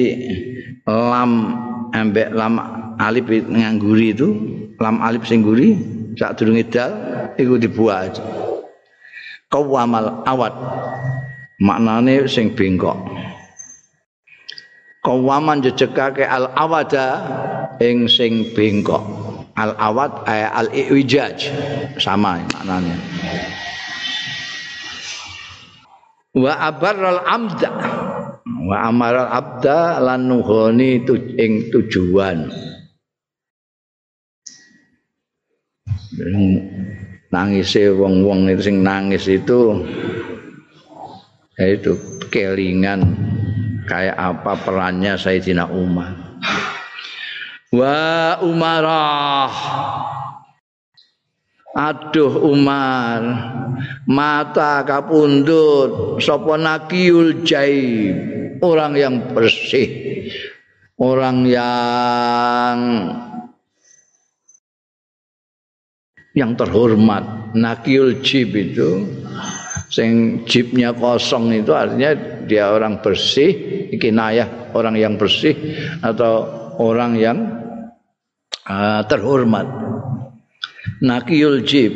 [0.89, 1.33] lam
[1.93, 2.57] ambek lam
[2.97, 4.29] alif ngangguri itu
[4.81, 5.77] lam alif sing guri
[6.17, 6.93] sak durunge dal
[7.37, 8.17] iku dibuat.
[9.53, 10.57] Qawamal awad.
[11.61, 12.97] Maknane sing bengkok.
[15.05, 17.07] Qawaman jejekake al-awada
[17.77, 19.05] ing sing bengkok.
[19.53, 21.53] Al-awad ay al-iwijaj
[22.01, 22.97] sama maknanya.
[26.35, 27.71] Wa abarral amda
[28.65, 32.49] wa amaral abda lan nuhoni tu, ing tujuan.
[37.29, 39.83] Nangise wong-wong sing nangis itu
[41.59, 41.93] ya itu
[42.31, 43.03] kelingan
[43.91, 46.15] kayak apa perannya Sayyidina Umar.
[47.75, 49.51] Wa umarah
[51.75, 53.23] aduh Umar.
[54.07, 58.17] Mata kapundut sapa nakiul jaib?
[58.63, 59.91] Orang yang bersih.
[60.97, 62.79] Orang yang
[66.33, 67.53] yang terhormat.
[67.59, 69.05] Nakiul jib itu.
[69.91, 72.15] Sing jibnya kosong itu artinya
[72.47, 73.53] dia orang bersih.
[73.95, 75.55] Kinayah orang yang bersih
[76.03, 76.51] atau
[76.83, 77.39] orang yang
[78.67, 79.94] uh, terhormat
[81.01, 81.93] nakiul jib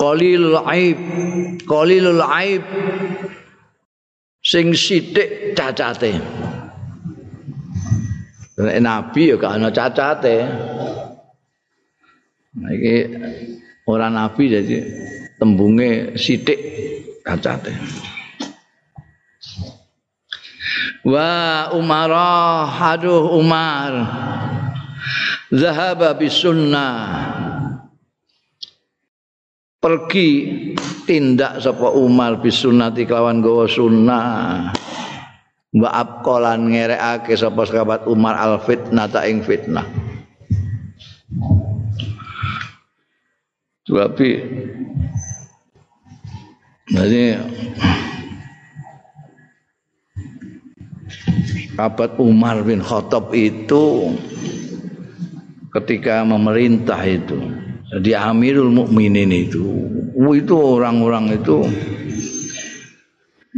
[0.00, 0.98] qalilul aib
[1.64, 2.62] qalilul aib
[4.44, 6.18] sing sithik cacate
[8.54, 10.46] Nabi ya gak ana cacate.
[12.54, 12.96] Nah, iki
[13.90, 14.76] orang nabi jadi
[15.42, 16.60] tembunge sithik
[17.26, 17.74] cacate.
[21.02, 22.14] Wa Umar,
[22.78, 23.92] aduh Umar.
[25.54, 26.98] Zahaba bisunnah.
[29.78, 30.30] Pergi
[31.06, 34.74] tindak sapa Umar bisunnati kelawan gawa sunnah.
[35.74, 39.86] Wa abqalan ngerekake sapa sahabat Umar al fitnah ta ing fitnah.
[43.84, 44.30] Tapi
[46.88, 47.38] jadi
[51.74, 54.14] Sahabat Umar bin Khattab itu
[55.74, 57.38] ketika memerintah itu
[57.98, 59.66] di Amirul Mukminin itu
[60.14, 61.66] itu orang-orang itu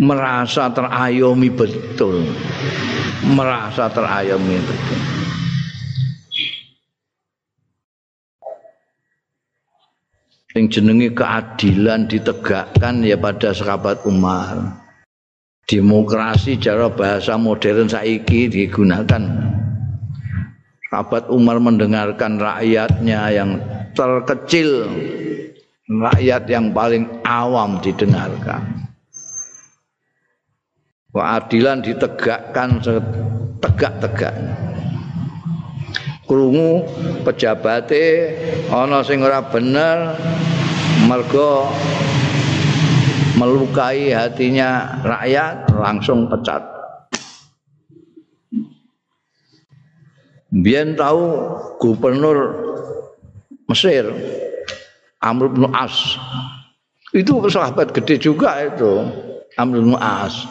[0.01, 2.25] merasa terayomi betul
[3.25, 5.01] merasa terayomi betul
[10.57, 14.81] yang jenenge keadilan ditegakkan ya pada sahabat Umar.
[15.69, 19.21] Demokrasi cara bahasa modern saiki digunakan.
[20.97, 23.61] Sahabat Umar mendengarkan rakyatnya yang
[23.93, 24.89] terkecil,
[25.85, 28.89] rakyat yang paling awam didengarkan.
[31.13, 34.57] Keadilan ditegakkan setegak-tegaknya.
[36.25, 36.89] krungu
[37.29, 38.33] pejabate
[38.73, 40.17] ana sing ora bener
[41.05, 41.69] mergo
[43.37, 46.76] melukai hatinya rakyat langsung pecat
[50.55, 51.43] Biyen tahu
[51.83, 52.39] gubernur
[53.67, 54.07] Mesir
[55.19, 56.15] Amr bin As.
[57.11, 59.11] Itu sahabat gede juga itu
[59.59, 60.47] Amr bin As.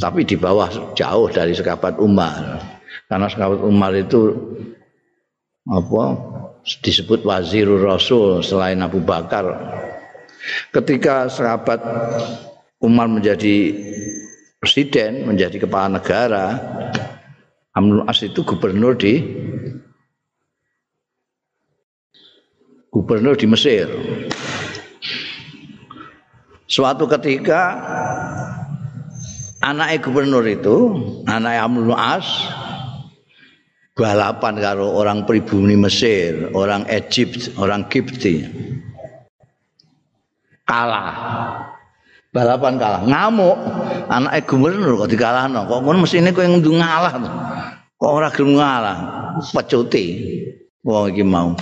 [0.00, 2.58] Tapi di bawah jauh dari sahabat Umar.
[3.06, 4.34] Karena sahabat Umar itu
[5.68, 6.02] apa
[6.82, 9.46] disebut wazirul rasul selain Abu Bakar.
[10.74, 11.78] Ketika sahabat
[12.82, 13.70] Umar menjadi
[14.58, 16.58] presiden menjadi kepala negara
[17.72, 19.20] Amrul As itu gubernur di
[22.92, 23.88] gubernur di Mesir
[26.68, 27.80] suatu ketika
[29.64, 30.76] anaknya gubernur itu
[31.24, 32.28] anak Amrul As
[33.92, 38.44] balapan karo orang pribumi Mesir, orang Egypt, orang Kipti.
[40.64, 41.12] Kalah.
[42.32, 43.56] Balapan kalah, ngamuk.
[44.08, 45.68] Anake gubernur kok dikalahno.
[45.68, 47.12] Kok ngono mesine kowe ngundu ngalah.
[48.02, 48.98] Ora gelem ngalah.
[49.54, 50.04] Pecuti.
[50.82, 51.54] Wong iki mau.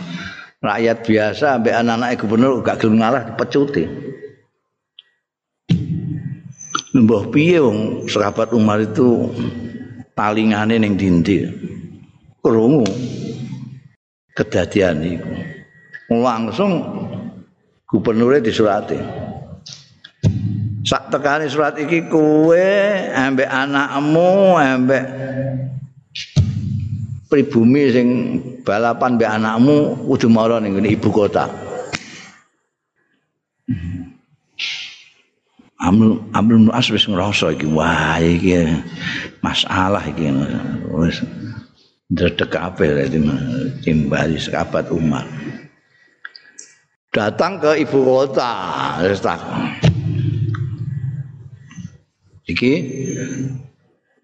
[0.61, 3.85] Rakyat biasa ambek anak-anak gubernur gak gelem ngalah dipecuti.
[6.97, 9.31] Mbah piye wong sahabat Umar itu
[10.17, 11.47] talingane ning dindi.
[12.41, 12.89] krungu
[14.33, 15.33] kedadian iku
[16.09, 16.81] langsung
[17.85, 18.97] gubernure disurati
[20.81, 22.69] sak tekane surat iki kowe
[23.13, 25.05] ambek anakmu ambek
[27.31, 28.09] pribumi sing
[28.67, 31.47] balapan mbek anakmu kudu mara ning ibu kota
[35.81, 38.53] Amrul Amrul As wis ngrasa iki wah iki
[39.41, 40.29] masalah iki
[40.93, 41.25] wis
[42.11, 43.07] Ndredeg kabeh
[43.87, 45.23] timbali sahabat Umar.
[47.15, 48.51] Datang ke ibu kota,
[49.07, 49.23] wis
[52.51, 52.73] Iki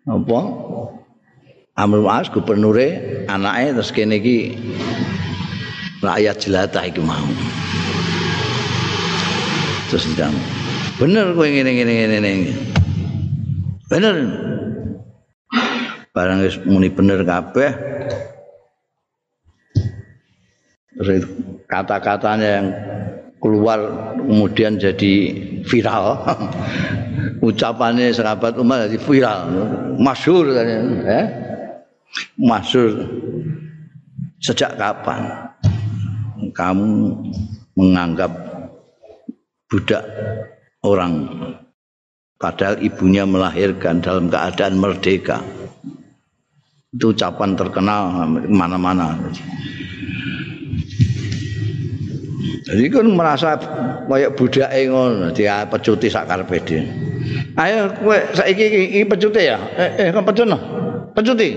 [0.02, 0.38] apa?
[1.76, 4.56] Amrul As gubernure anake terus kene iki
[6.00, 7.28] rakyat jelata iki mau.
[9.92, 10.32] Terus ndang.
[10.96, 12.32] Bener kowe ngene ngene ngene.
[13.92, 14.16] Bener.
[16.16, 17.76] barang wis muni bener kabeh
[20.96, 21.28] terus
[21.68, 22.68] kata-katanya yang
[23.36, 23.84] keluar
[24.16, 25.12] kemudian jadi
[25.68, 26.24] viral
[27.52, 29.40] ucapannya sahabat Umar jadi viral
[30.00, 31.45] masyur eh?
[32.38, 33.06] Masyur.
[34.36, 35.48] Sejak kapan
[36.52, 36.88] kamu
[37.74, 38.30] menganggap
[39.66, 40.04] budak
[40.84, 41.26] orang?
[42.36, 45.40] Padahal ibunya melahirkan dalam keadaan merdeka.
[46.92, 49.16] Itu ucapan terkenal mana-mana.
[52.66, 53.56] Jadi kan merasa
[54.10, 56.58] kayak budak ngono dia pecuti sak karepe
[57.56, 59.58] ayo kowe saiki iki pecuti ya?
[59.78, 60.56] Eh, eh kan pecuti
[61.16, 61.48] pecuti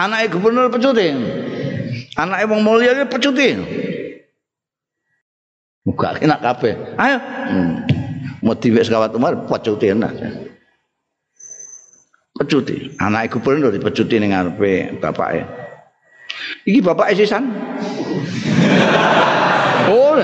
[0.00, 1.12] anake gubernur pecuti
[2.16, 3.48] anake wong mulya iki pecuti
[5.88, 6.74] Muga enak kabeh.
[7.00, 7.16] Ayo.
[7.18, 7.72] Hmm.
[8.44, 10.12] Mau diwek sekawat Umar pecuti enak.
[12.36, 12.92] Pecuti.
[13.00, 15.42] Anak gubernur dipecuti ning ngarepe bapake.
[16.68, 17.48] Iki bapak sisan.
[19.88, 20.20] oh.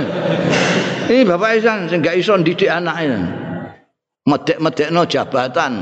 [1.06, 3.16] Ini bapak sisan sing gak iso ndidik anake.
[4.28, 5.72] Medek-medekno jabatan.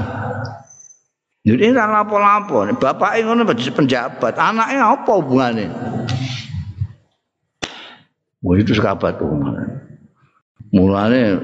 [1.45, 2.65] Jadi ora lapo-lapo.
[2.81, 5.67] Bapake ngono penjabat, anake apa hubungane?
[8.41, 9.85] Wah itu sekabat Umar.
[10.73, 11.37] Mulane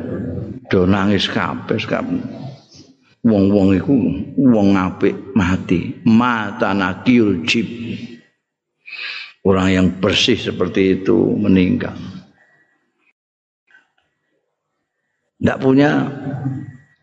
[0.73, 2.21] do nangis kabeh kabeh.
[3.21, 3.93] Wong-wong iku
[4.41, 7.69] wong apik mati, mata nakil jib.
[9.45, 11.97] Orang yang bersih seperti itu meninggal.
[15.41, 16.05] Tidak punya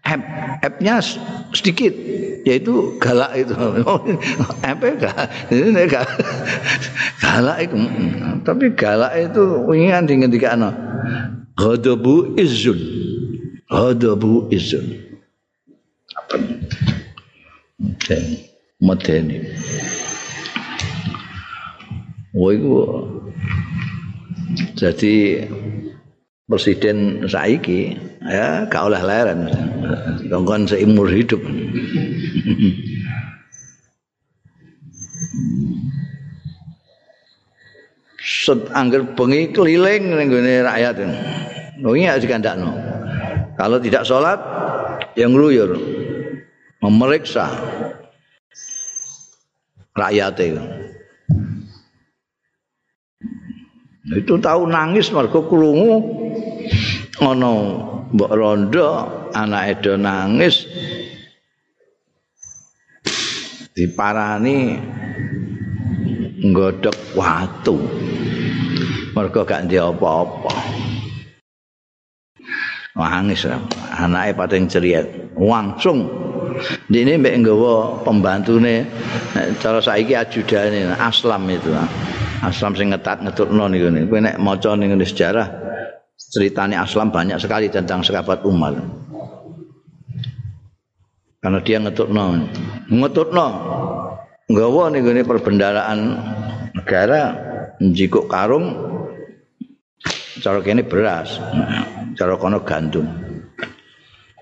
[0.08, 0.22] app,
[0.64, 1.04] appnya
[1.52, 1.92] sedikit,
[2.48, 3.52] yaitu galak itu.
[4.72, 5.84] app galak, ini
[7.24, 7.76] galak itu.
[8.48, 9.44] Tapi galak itu
[9.76, 10.72] ingin dingendikano.
[11.60, 12.80] Ghadabu izun.
[13.68, 15.04] Ghadabu izun.
[16.16, 16.40] Apa?
[17.84, 18.18] Oke.
[18.78, 19.42] Medeni.
[22.38, 22.78] Wah itu
[24.78, 25.14] jadi
[26.48, 29.52] presiden saiki ya gak oleh leren
[30.32, 31.44] kongkon seumur hidup
[38.48, 40.32] set angger bengi keliling ning
[40.64, 41.04] rakyat.
[41.84, 42.72] Wingi harus dikandakno.
[43.56, 44.40] Kalau tidak sholat,
[45.18, 45.76] yang ngluyur.
[46.78, 47.50] Memeriksa
[49.98, 50.64] rakyat itu.
[54.14, 56.27] Itu tahu nangis mergo krungu
[57.18, 57.54] ana
[58.14, 58.88] mbok rondo
[59.34, 60.70] anak edo nangis
[63.74, 64.78] diparani
[66.46, 67.78] nggodhok watu.
[69.18, 70.54] mergo gak ndek apa-apa.
[72.98, 73.50] Nangis
[73.98, 75.02] anake pating ceria
[75.38, 76.06] langsung
[76.90, 78.86] dene mbek nggawa pembantune
[79.58, 81.74] cara saiki ajudane Aslam itu.
[82.46, 85.67] Aslam sing ngetat ngetutno niku kowe nek maca ning sejarah
[86.32, 88.76] ceritanya Aslam banyak sekali tentang sahabat Umar.
[91.40, 92.48] Karena dia ngetutno.
[92.92, 93.48] Ngetutno.
[94.48, 96.00] Nggawa niku perbendaraan
[96.72, 97.36] negara
[97.84, 98.74] njikuk karung
[100.40, 101.42] cara kene beras
[102.16, 103.06] cara kono gandum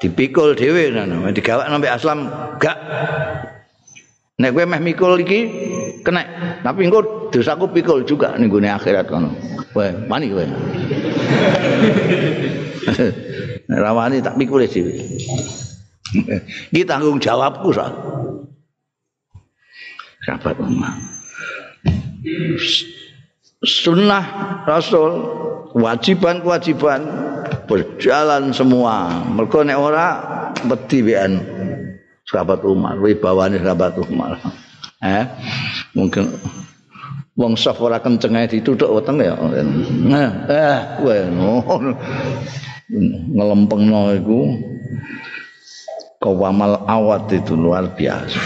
[0.04, 2.20] dipikul ngono digawak sampai aslam
[2.60, 2.78] gak
[4.36, 5.40] nek kowe meh mikul iki
[6.04, 6.22] kena
[6.60, 9.32] tapi engko dosaku pikul juga ning gone akhirat kono
[9.72, 10.46] wae mani kowe
[13.86, 14.94] rawani tak pikul dhewe
[16.72, 17.90] iki tanggung jawabku sa
[20.26, 20.90] sahabat umma
[23.66, 24.26] sunnah
[24.70, 25.12] rasul
[25.76, 27.04] kewajiban-kewajiban
[27.68, 29.26] berjalan semua.
[29.28, 30.08] Mereka nek ora
[30.64, 31.44] wedi wean
[32.24, 34.40] sahabat Umar, wibawane sahabat Umar.
[35.04, 35.28] Eh,
[35.92, 36.32] mungkin
[37.36, 39.36] wong saf ora kenceng ae dituthuk weteng ya.
[40.08, 41.18] Nah, eh, kowe
[43.36, 44.40] ngelempengno iku
[46.24, 48.40] kawamal awat itu luar biasa.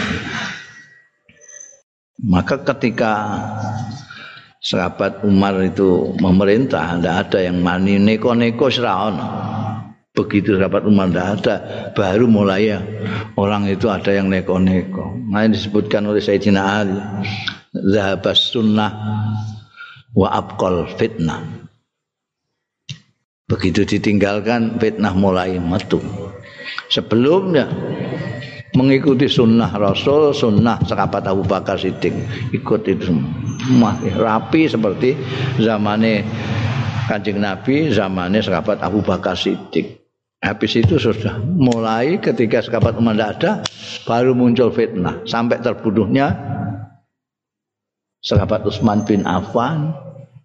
[2.19, 3.13] Maka ketika
[4.59, 9.15] sahabat Umar itu memerintah, tidak ada yang mani neko-neko seraon.
[10.11, 11.55] Begitu sahabat Umar tidak ada,
[11.95, 12.83] baru mulai ya
[13.39, 15.15] orang itu ada yang neko-neko.
[15.31, 16.99] Nah ini disebutkan oleh Sayyidina Ali,
[17.83, 18.91] zahabas sunnah
[20.13, 21.43] wa abqal fitnah.
[23.49, 25.97] Begitu ditinggalkan fitnah mulai metu.
[26.93, 27.65] Sebelumnya
[28.77, 32.13] mengikuti sunnah Rasul, sunnah sahabat Abu Bakar Siddiq,
[32.53, 35.17] ikut itu semua rapi seperti
[35.57, 36.21] zamannya
[37.09, 39.97] Kanjeng Nabi, zamannya sahabat Abu Bakar Siddiq.
[40.39, 43.51] Habis itu sudah mulai ketika sahabat Umar tidak ada,
[44.07, 46.31] baru muncul fitnah sampai terbunuhnya
[48.19, 49.95] sahabat Utsman bin Affan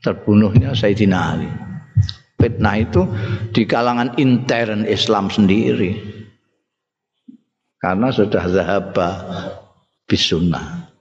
[0.03, 1.51] terbunuhnya Sayyidina Ali.
[2.39, 3.09] Fitnah itu
[3.57, 5.97] di kalangan intern Islam sendiri.
[7.81, 9.09] Karena sudah zahaba
[10.05, 10.93] bisunnah.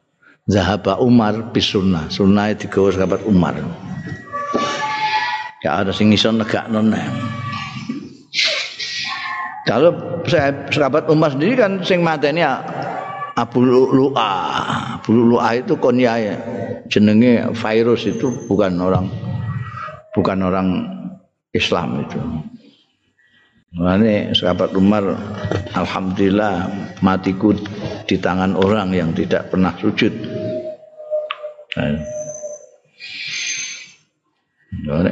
[0.47, 2.07] Zahaba Umar bisunnah.
[2.11, 3.55] Sunnah itu digawa sahabat Umar.
[5.63, 6.83] Ya ada sing iso negakno
[9.63, 9.95] Kalau
[10.27, 12.43] sahabat Umar sendiri kan sing mateni
[13.33, 14.33] Abu Lu'a.
[15.01, 16.37] Abu Lu'a itu konya
[16.85, 19.05] jenenge virus itu bukan orang
[20.13, 20.67] bukan orang
[21.53, 22.21] Islam itu.
[23.73, 25.17] Ini sahabat Umar
[25.73, 26.69] Alhamdulillah
[27.01, 27.57] matiku
[28.05, 30.13] di tangan orang yang tidak pernah sujud.
[31.73, 31.97] Nah,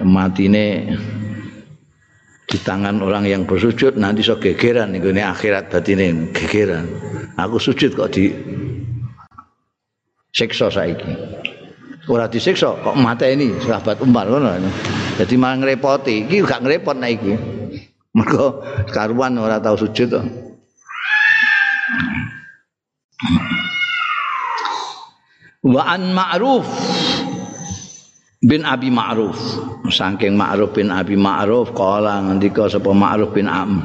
[0.05, 0.93] mati ini
[2.51, 6.83] di tangan orang yang bersujud nanti so gegeran ini akhirat ini gegeran.
[7.39, 8.27] Aku sujud kok di
[10.35, 11.15] siksa saiki.
[12.11, 14.67] Ora disiksa kok mata ini sahabat Umar ngono.
[15.15, 17.33] Jadi malah ngrepoti, iki gak ngrepot nek iki.
[18.11, 18.59] Mergo
[18.91, 20.21] karuan ora tau sujud to.
[25.71, 26.67] Wa an Ma'ruf
[28.41, 29.37] bin Abi Ma'ruf.
[29.87, 33.79] Saking Ma'ruf bin Abi Ma'ruf kala ngendika sapa Ma'ruf bin Am.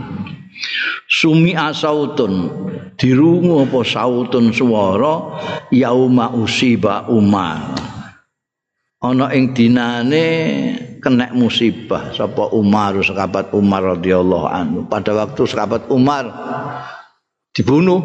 [1.06, 2.50] Sumi asautun
[2.96, 5.38] dirungu apa sautun swara
[5.68, 7.76] yauma usiba Umar.
[9.04, 10.26] Ana ing dinane
[11.04, 16.26] kena musibah sapa Umar sahabat Umar radhiyallahu anhu pada waktu sahabat Umar
[17.54, 18.02] dibunuh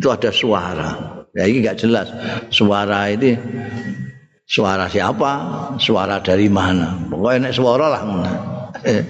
[0.00, 0.90] itu ada suara
[1.36, 2.08] ya ini nggak jelas
[2.50, 3.36] suara ini
[4.50, 5.32] suara siapa?
[5.78, 6.98] Suara dari mana?
[7.06, 8.02] Pokoknya nek suara lah
[8.82, 9.02] eh,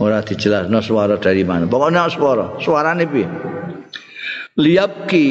[0.00, 1.68] ora dijelas no suara dari mana.
[1.68, 2.96] Pokoknya suara suara.
[2.96, 3.22] Nih bi
[4.56, 5.26] liyabki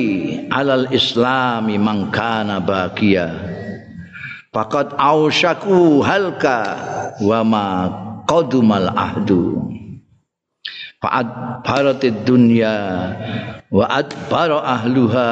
[0.54, 3.58] alal islami mangkana bagia
[4.58, 6.58] Fakat ausyaku halka
[7.22, 7.66] wa ma
[8.26, 9.70] qadumal ahdu.
[10.98, 12.74] Fa'ad baratid dunya
[13.70, 15.30] wa adbara ahluha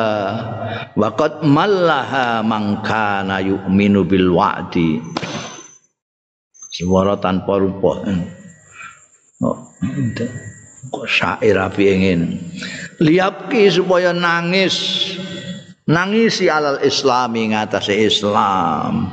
[0.94, 5.02] wa qad mallaha man kana yu'minu bil wa'di.
[6.70, 8.06] Suara tanpa rupa.
[9.42, 9.58] Oh,
[10.94, 12.22] kok syair api ingin.
[13.02, 14.76] Liapki supaya nangis
[15.90, 19.10] nangisi alal islami ngatasé Islam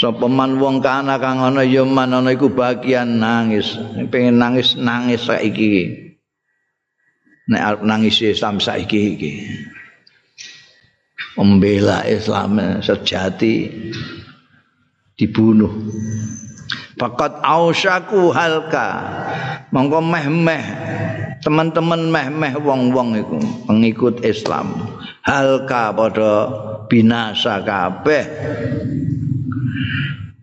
[0.00, 3.76] sapa man wong kana kang ana ya man ana iku bagian nangis.
[4.08, 5.92] Pengen nangis nangis saiki.
[7.52, 9.32] Nek arep nangis Islam saiki iki.
[11.36, 13.68] Membela Islam sejati
[15.20, 15.68] dibunuh.
[16.96, 18.88] Fakat ausyaku halka.
[19.70, 20.64] Mongko meh-meh
[21.40, 24.92] Teman-teman meh-meh wong-wong itu Pengikut Islam.
[25.24, 26.32] Halka pada
[26.90, 28.24] binasa kabeh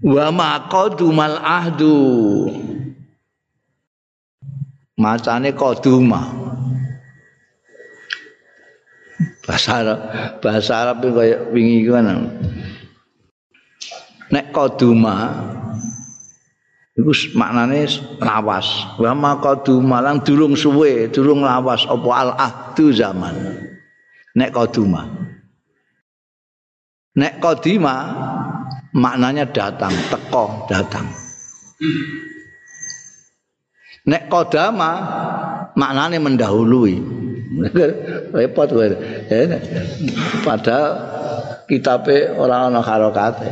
[0.04, 1.98] wa maqadumal ahdu.
[4.98, 6.26] Macane koduma
[9.46, 10.00] bahasa Arab
[10.42, 11.94] bahasa Arab kaya wingi ku
[14.34, 15.38] nek koduma
[16.98, 17.86] iku maknane
[18.18, 18.90] lawas.
[18.98, 23.38] Wa maqaduma lang durung suwe durung lawas apa al ahdu zaman.
[24.34, 25.28] Nek koduma
[27.18, 27.96] nek kodima
[28.98, 31.06] maknanya datang teko datang.
[34.10, 34.92] Nek kodama
[35.78, 36.96] maknanya mendahului.
[38.38, 38.92] Repot gue
[39.32, 39.48] eh,
[40.44, 40.86] padahal
[41.64, 43.50] kitabnya orang-orang harokate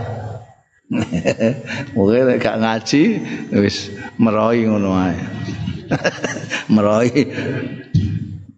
[1.96, 3.04] mungkin gak ngaji
[3.56, 3.89] wis
[4.22, 5.18] meroi ngono ae.
[6.74, 7.30] Meroi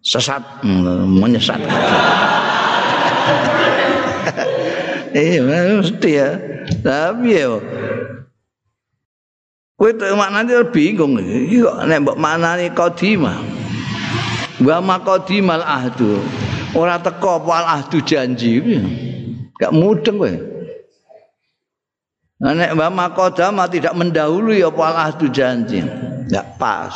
[0.03, 1.59] sesat menyesat
[5.13, 6.29] eh mesti ya.
[6.83, 7.59] Tapi ya
[9.77, 11.21] kowe tak maknane bingung.
[11.21, 13.37] Iki kok nek mbok maknane qadimah.
[14.63, 16.17] Wa maqadimal ahdu.
[16.73, 18.57] Ora teko apa al ahdu janji
[19.61, 20.33] gak mudeng kowe.
[22.41, 25.85] Nek wa maqadama tidak mendahului apa al ahdu janji
[26.29, 26.93] gak pas.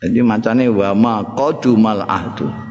[0.00, 2.69] Jadi macane wa ma qadumal ahdu.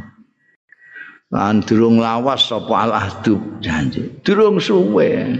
[1.29, 4.09] Lan durung lawas sapa al ahdu janji.
[4.25, 5.37] Durung suwe.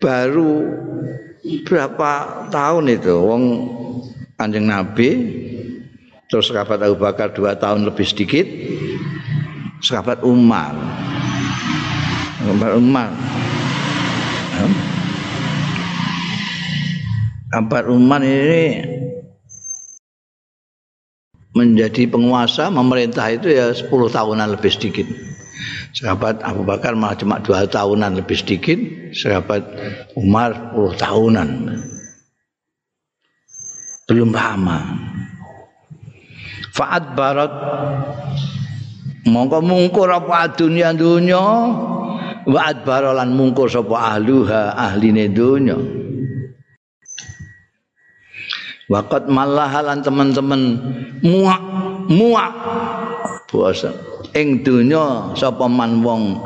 [0.00, 0.64] Baru
[1.66, 2.10] berapa
[2.50, 3.44] tahun itu wong
[4.36, 5.10] Kanjeng Nabi
[6.26, 8.44] terus sahabat Abu Bakar dua tahun lebih sedikit
[9.78, 10.74] sahabat Umar
[12.42, 13.10] sahabat Umar
[17.48, 18.95] sahabat Umar ini
[21.56, 25.08] menjadi penguasa memerintah itu ya 10 tahunan lebih sedikit
[25.96, 28.76] Sahabat Abu Bakar malah cuma dua tahunan lebih sedikit,
[29.16, 29.64] sahabat
[30.12, 31.72] Umar puluh tahunan.
[34.04, 34.76] Belum lama.
[36.76, 37.52] Fa'ad barat
[39.24, 41.40] mongko mungkur apa dunya dunya
[42.44, 45.80] wa adbaralan mungkur sapa ahluha ahline dunya
[48.86, 50.62] Wakat malahalan teman-teman.
[51.26, 51.62] Muak
[52.06, 52.54] muak.
[53.50, 53.90] Puasa.
[54.34, 56.38] Ing donya sapa man wong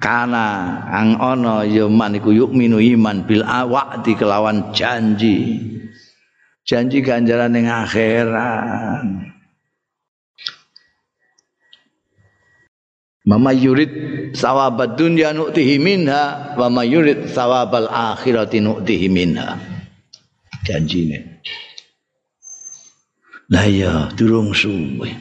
[0.00, 5.62] kana ang ana ya man iku iman bil awaqti kelawan janji.
[6.66, 9.06] Janji ganjaran ning akhirat.
[13.26, 13.90] Mama yurid
[14.38, 19.58] sawabad dunya nu'tihi minha wa ma yurid sawabal akhirati nu'tihi minha.
[20.62, 21.35] Janjine.
[23.46, 25.14] Lah ya durung suwe.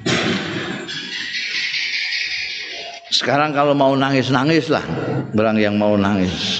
[3.13, 4.83] Sekarang kalau mau nangis-nangis lah
[5.31, 6.59] Berang yang mau nangis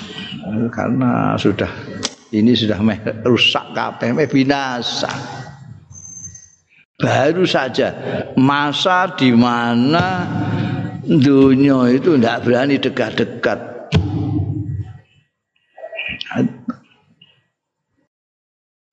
[0.72, 1.68] Karena sudah
[2.32, 2.80] Ini sudah
[3.28, 5.12] rusak kabeh binasa
[6.96, 7.92] Baru saja
[8.40, 10.24] Masa di mana
[11.06, 13.75] dunia itu tidak berani dekat-dekat.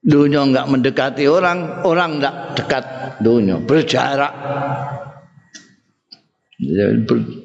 [0.03, 2.85] Dunia enggak mendekati orang, orang enggak dekat
[3.23, 4.35] dunia, berjarak.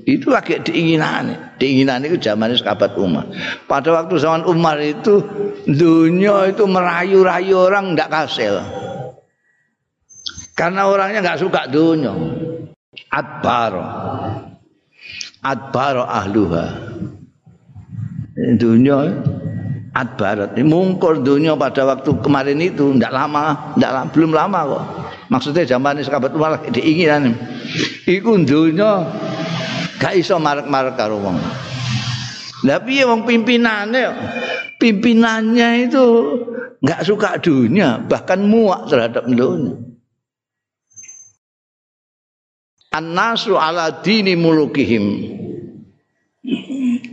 [0.06, 3.30] Itu lagi diinginan, diinginan itu zaman sahabat Umar.
[3.70, 5.22] Pada waktu zaman Umar itu
[5.70, 8.58] dunia itu merayu-rayu orang enggak kasil.
[10.58, 12.14] Karena orangnya enggak suka dunia.
[13.14, 13.74] Adbar.
[15.48, 16.66] adbaro ahluha
[18.58, 19.16] dunia
[19.98, 20.54] adbarat.
[20.62, 22.94] Mungkur dunia pada waktu kemarin itu.
[22.94, 24.84] Tidak lama, lama belum lama kok.
[25.34, 27.34] Maksudnya zaman ini sahabat Umar diinginan.
[28.06, 29.04] Iku dunia
[29.98, 31.38] gak iso marek-marek karo wong.
[32.66, 34.08] Ya wong pimpinannya?
[34.78, 36.06] Pimpinannya itu
[36.78, 39.78] nggak suka dunia bahkan muak terhadap dunia.
[42.98, 45.06] An-nasu ala dini mulukihim.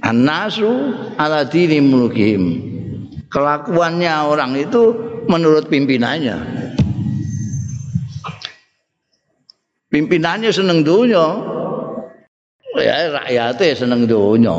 [0.00, 0.70] An-nasu
[1.20, 2.73] ala dini mulukihim.
[3.34, 4.94] Kelakuannya orang itu
[5.26, 6.38] menurut pimpinannya.
[9.90, 11.26] Pimpinannya seneng dunia.
[12.78, 14.54] Ya rakyatnya seneng dunia.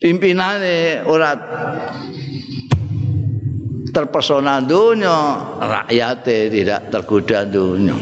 [0.00, 1.40] Pimpinannya orang
[3.92, 7.96] terpesona dunia rakyatnya tidak tergoda dunia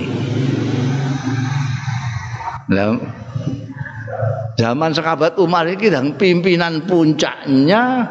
[4.55, 8.07] zaman sahabat Umar ini dan pimpinan puncaknya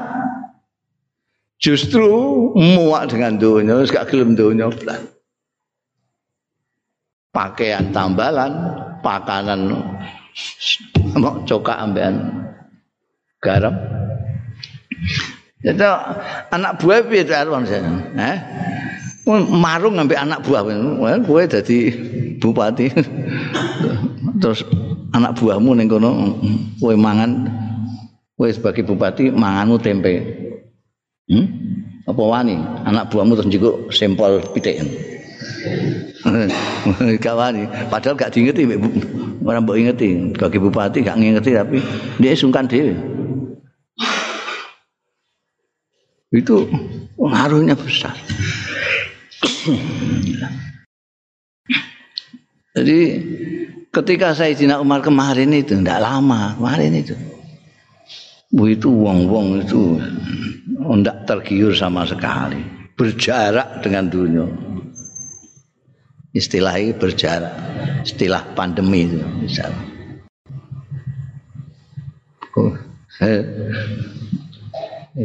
[1.59, 2.09] justru
[2.55, 4.67] muak dengan dunia gak gelem dunia
[7.31, 8.51] pakaian tambalan
[8.99, 9.71] pakanan
[11.15, 12.15] mau coka ambean
[13.39, 13.75] garam
[15.63, 15.89] Itu
[16.51, 17.63] anak buah piye to arep
[18.19, 18.37] Eh?
[19.47, 20.67] Marung ngambil anak buah.
[21.23, 21.87] Kowe dadi
[22.43, 22.91] bupati.
[24.43, 24.67] Terus
[25.13, 26.33] anak buahmu ning kono
[26.81, 27.45] kowe mangan
[28.33, 30.13] kowe sebagai bupati manganmu tempe.
[31.29, 31.47] Hmm?
[32.03, 32.59] Apa wani?
[32.83, 34.81] Anak buahmu terus njiko sempol pitik.
[37.23, 37.63] gak wani.
[37.87, 38.67] Padahal gak diingeti
[39.45, 40.35] orang mbok ingeti.
[40.35, 41.77] Sebagai bupati gak ngingeti tapi
[42.19, 42.97] dia sungkan dhewe.
[46.33, 46.65] itu
[47.13, 48.17] pengaruhnya besar.
[52.73, 52.99] Jadi
[53.93, 57.13] ketika saya Sayyidina Umar kemarin itu tidak lama kemarin itu,
[58.49, 60.01] bu itu wong-wong itu
[60.81, 62.59] tidak tergiur sama sekali,
[62.97, 64.49] berjarak dengan dunia.
[66.33, 67.53] Istilah ini berjarak,
[68.01, 69.85] istilah pandemi itu misalnya.
[72.57, 72.73] Oh,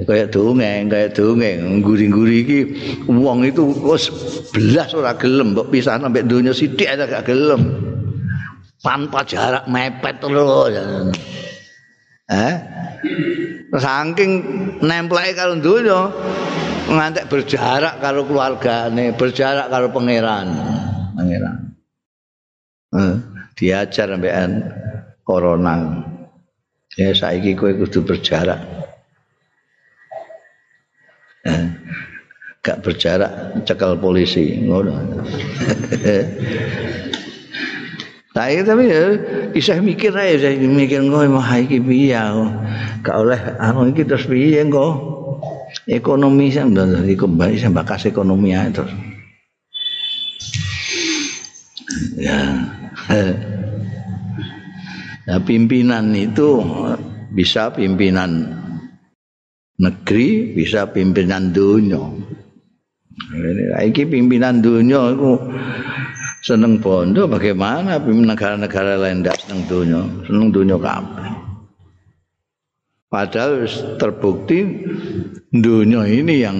[0.04, 2.60] kayak dongeng kayak dongeng guri-guri iki
[3.08, 4.12] wong itu wis
[4.52, 7.87] belas ora gelem mbok pisah sampai donya sithik ada gak gelem
[8.78, 10.74] tanpa jarak mepet terus
[12.28, 12.54] eh?
[13.68, 14.30] Saking
[14.80, 16.08] nempleke karo donya
[16.88, 20.48] ngantek berjarak karo keluargane berjarak karo pangeran.
[21.12, 21.56] Pangeran.
[22.96, 23.14] Eh,
[23.52, 24.64] diajar sampean
[25.20, 26.00] corona
[26.96, 28.60] ya saiki kowe kudu berjarak.
[32.58, 34.92] Gak berjarak cekal polisi ngono
[38.38, 39.18] Saya tapi ya
[39.50, 42.14] bisa mikir aja saya mikir kok mau iki piye
[43.02, 44.94] gak oleh anu iki terus piye kok
[45.90, 48.94] ekonomi sampe dari kembali sampe bakas ekonomi aja terus.
[52.14, 52.38] Ya.
[55.26, 56.62] Nah, pimpinan itu
[57.34, 58.54] bisa pimpinan
[59.82, 62.06] negeri, bisa pimpinan dunia.
[63.34, 65.32] Ini pimpinan dunia itu
[66.42, 71.30] seneng bondo bagaimana negara-negara lain tidak seneng dunia, seneng dunia kabeh.
[73.08, 73.64] Padahal
[73.96, 74.84] terbukti
[75.48, 76.56] dunia ini yang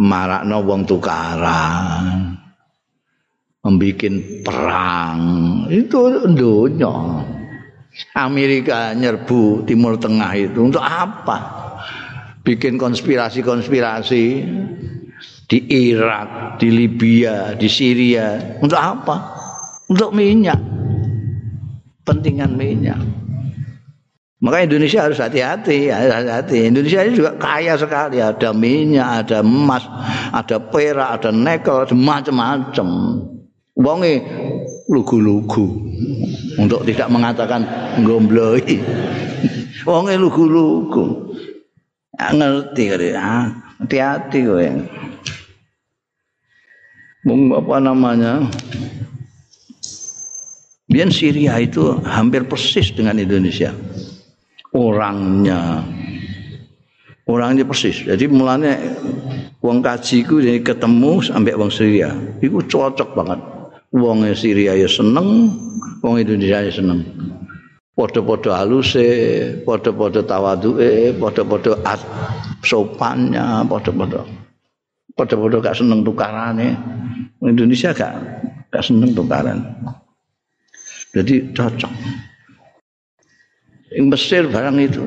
[0.00, 2.32] marakno wong tukaran.
[3.60, 5.20] Membikin perang
[5.68, 7.28] itu dunia.
[8.16, 11.68] Amerika nyerbu Timur Tengah itu untuk apa?
[12.40, 14.24] Bikin konspirasi-konspirasi
[15.50, 18.38] di Irak, di Libya, di Syria.
[18.62, 19.34] Untuk apa?
[19.90, 20.62] Untuk minyak.
[22.06, 23.02] Pentingan minyak.
[24.40, 26.70] Maka Indonesia harus hati-hati, hati-hati.
[26.70, 29.84] Indonesia ini juga kaya sekali, ada minyak, ada emas,
[30.32, 32.88] ada perak, ada nikel, ada macam-macam.
[33.76, 34.14] Wonge
[34.88, 35.66] lugu-lugu
[36.56, 37.68] untuk tidak mengatakan
[38.00, 38.80] gombloi.
[39.84, 41.36] Wonge lugu-lugu.
[42.16, 43.48] Ya, ngerti kali, ah,
[43.80, 44.68] hati-hati kowe.
[47.28, 48.48] Apa namanya?
[50.90, 53.70] Biar Syria itu hampir persis dengan Indonesia.
[54.74, 55.86] Orangnya.
[57.30, 58.02] Orangnya persis.
[58.02, 58.74] Jadi mulanya
[59.62, 62.10] wong kaji ku jadi ketemu sampai wong Syria.
[62.42, 63.40] Itu cocok banget.
[63.94, 65.54] Wong Syria ya seneng
[66.02, 67.06] wong Indonesia ya seneng.
[67.94, 69.06] Podo-podo haluse
[69.62, 71.76] podo-podo tawaduke podo-podo
[72.64, 74.39] sopannya podo-podo
[75.14, 76.74] podo-podo gak seneng tukarane
[77.42, 78.14] Indonesia gak
[78.70, 79.58] gak seneng tukaran
[81.10, 81.92] jadi cocok
[83.90, 85.02] Ing Mesir barang itu.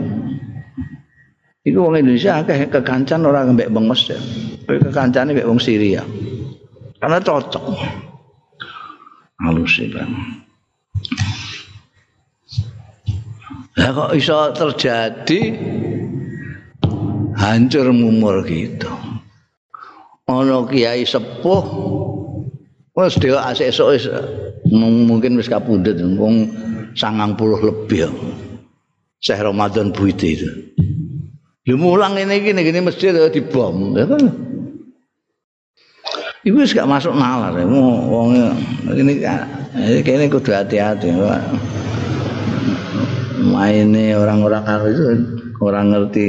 [1.63, 4.19] Iku wong Indonesia akeh kekancan orang mbek wong Mesir.
[4.67, 6.03] Kowe kekancane mbek wong Syria.
[6.99, 7.63] Karena cocok.
[9.39, 9.95] Halus itu.
[13.79, 15.39] Lah kok iso terjadi
[17.39, 18.92] hancur mumur gitu.
[20.33, 21.63] Ono kiai sepuh
[22.93, 23.89] wis dhewe asik-esuk
[24.73, 26.49] mungkin wis kapundhut wong
[26.97, 28.09] 90 lebih.
[29.23, 30.49] Syekh Ramadan Buite itu.
[31.63, 34.19] Lu mulang ini gini gini masjid di bom, ya kan?
[36.43, 37.63] Ibu gak masuk nalar, ya.
[37.63, 38.35] mau wong
[38.91, 39.23] ini
[40.03, 41.07] kayaknya kudu hati-hati,
[43.47, 45.03] Mainnya orang-orang itu
[45.63, 46.27] orang ngerti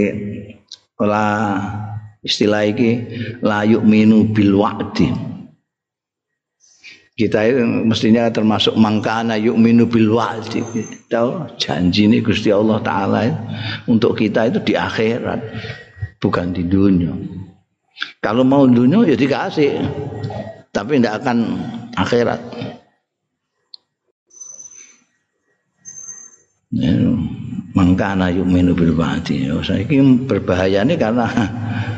[1.03, 1.84] olah
[2.25, 2.91] istilah ini
[3.45, 5.35] layuk minu bil wa'di.
[7.15, 10.67] kita itu mestinya termasuk mangkana yu'minu bil wa'di.
[11.07, 11.55] Tahu?
[11.55, 13.31] Janji ini Gusti Allah taala
[13.87, 15.39] untuk kita itu di akhirat
[16.19, 17.15] bukan di dunia.
[18.19, 19.79] Kalau mau dunia ya dikasih.
[20.75, 21.39] Tapi tidak akan
[21.95, 22.41] akhirat.
[26.75, 26.91] Ya,
[27.79, 29.47] mangkana yu'minu bil wa'di.
[29.63, 31.31] Saya ini berbahaya ini karena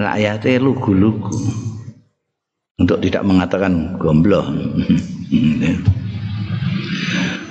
[0.00, 1.36] rakyatnya lugu-lugu
[2.80, 4.44] untuk tidak mengatakan gombloh.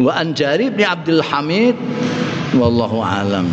[0.03, 1.75] Wa an Jari bin Abdul Hamid
[2.57, 3.45] wallahu alam.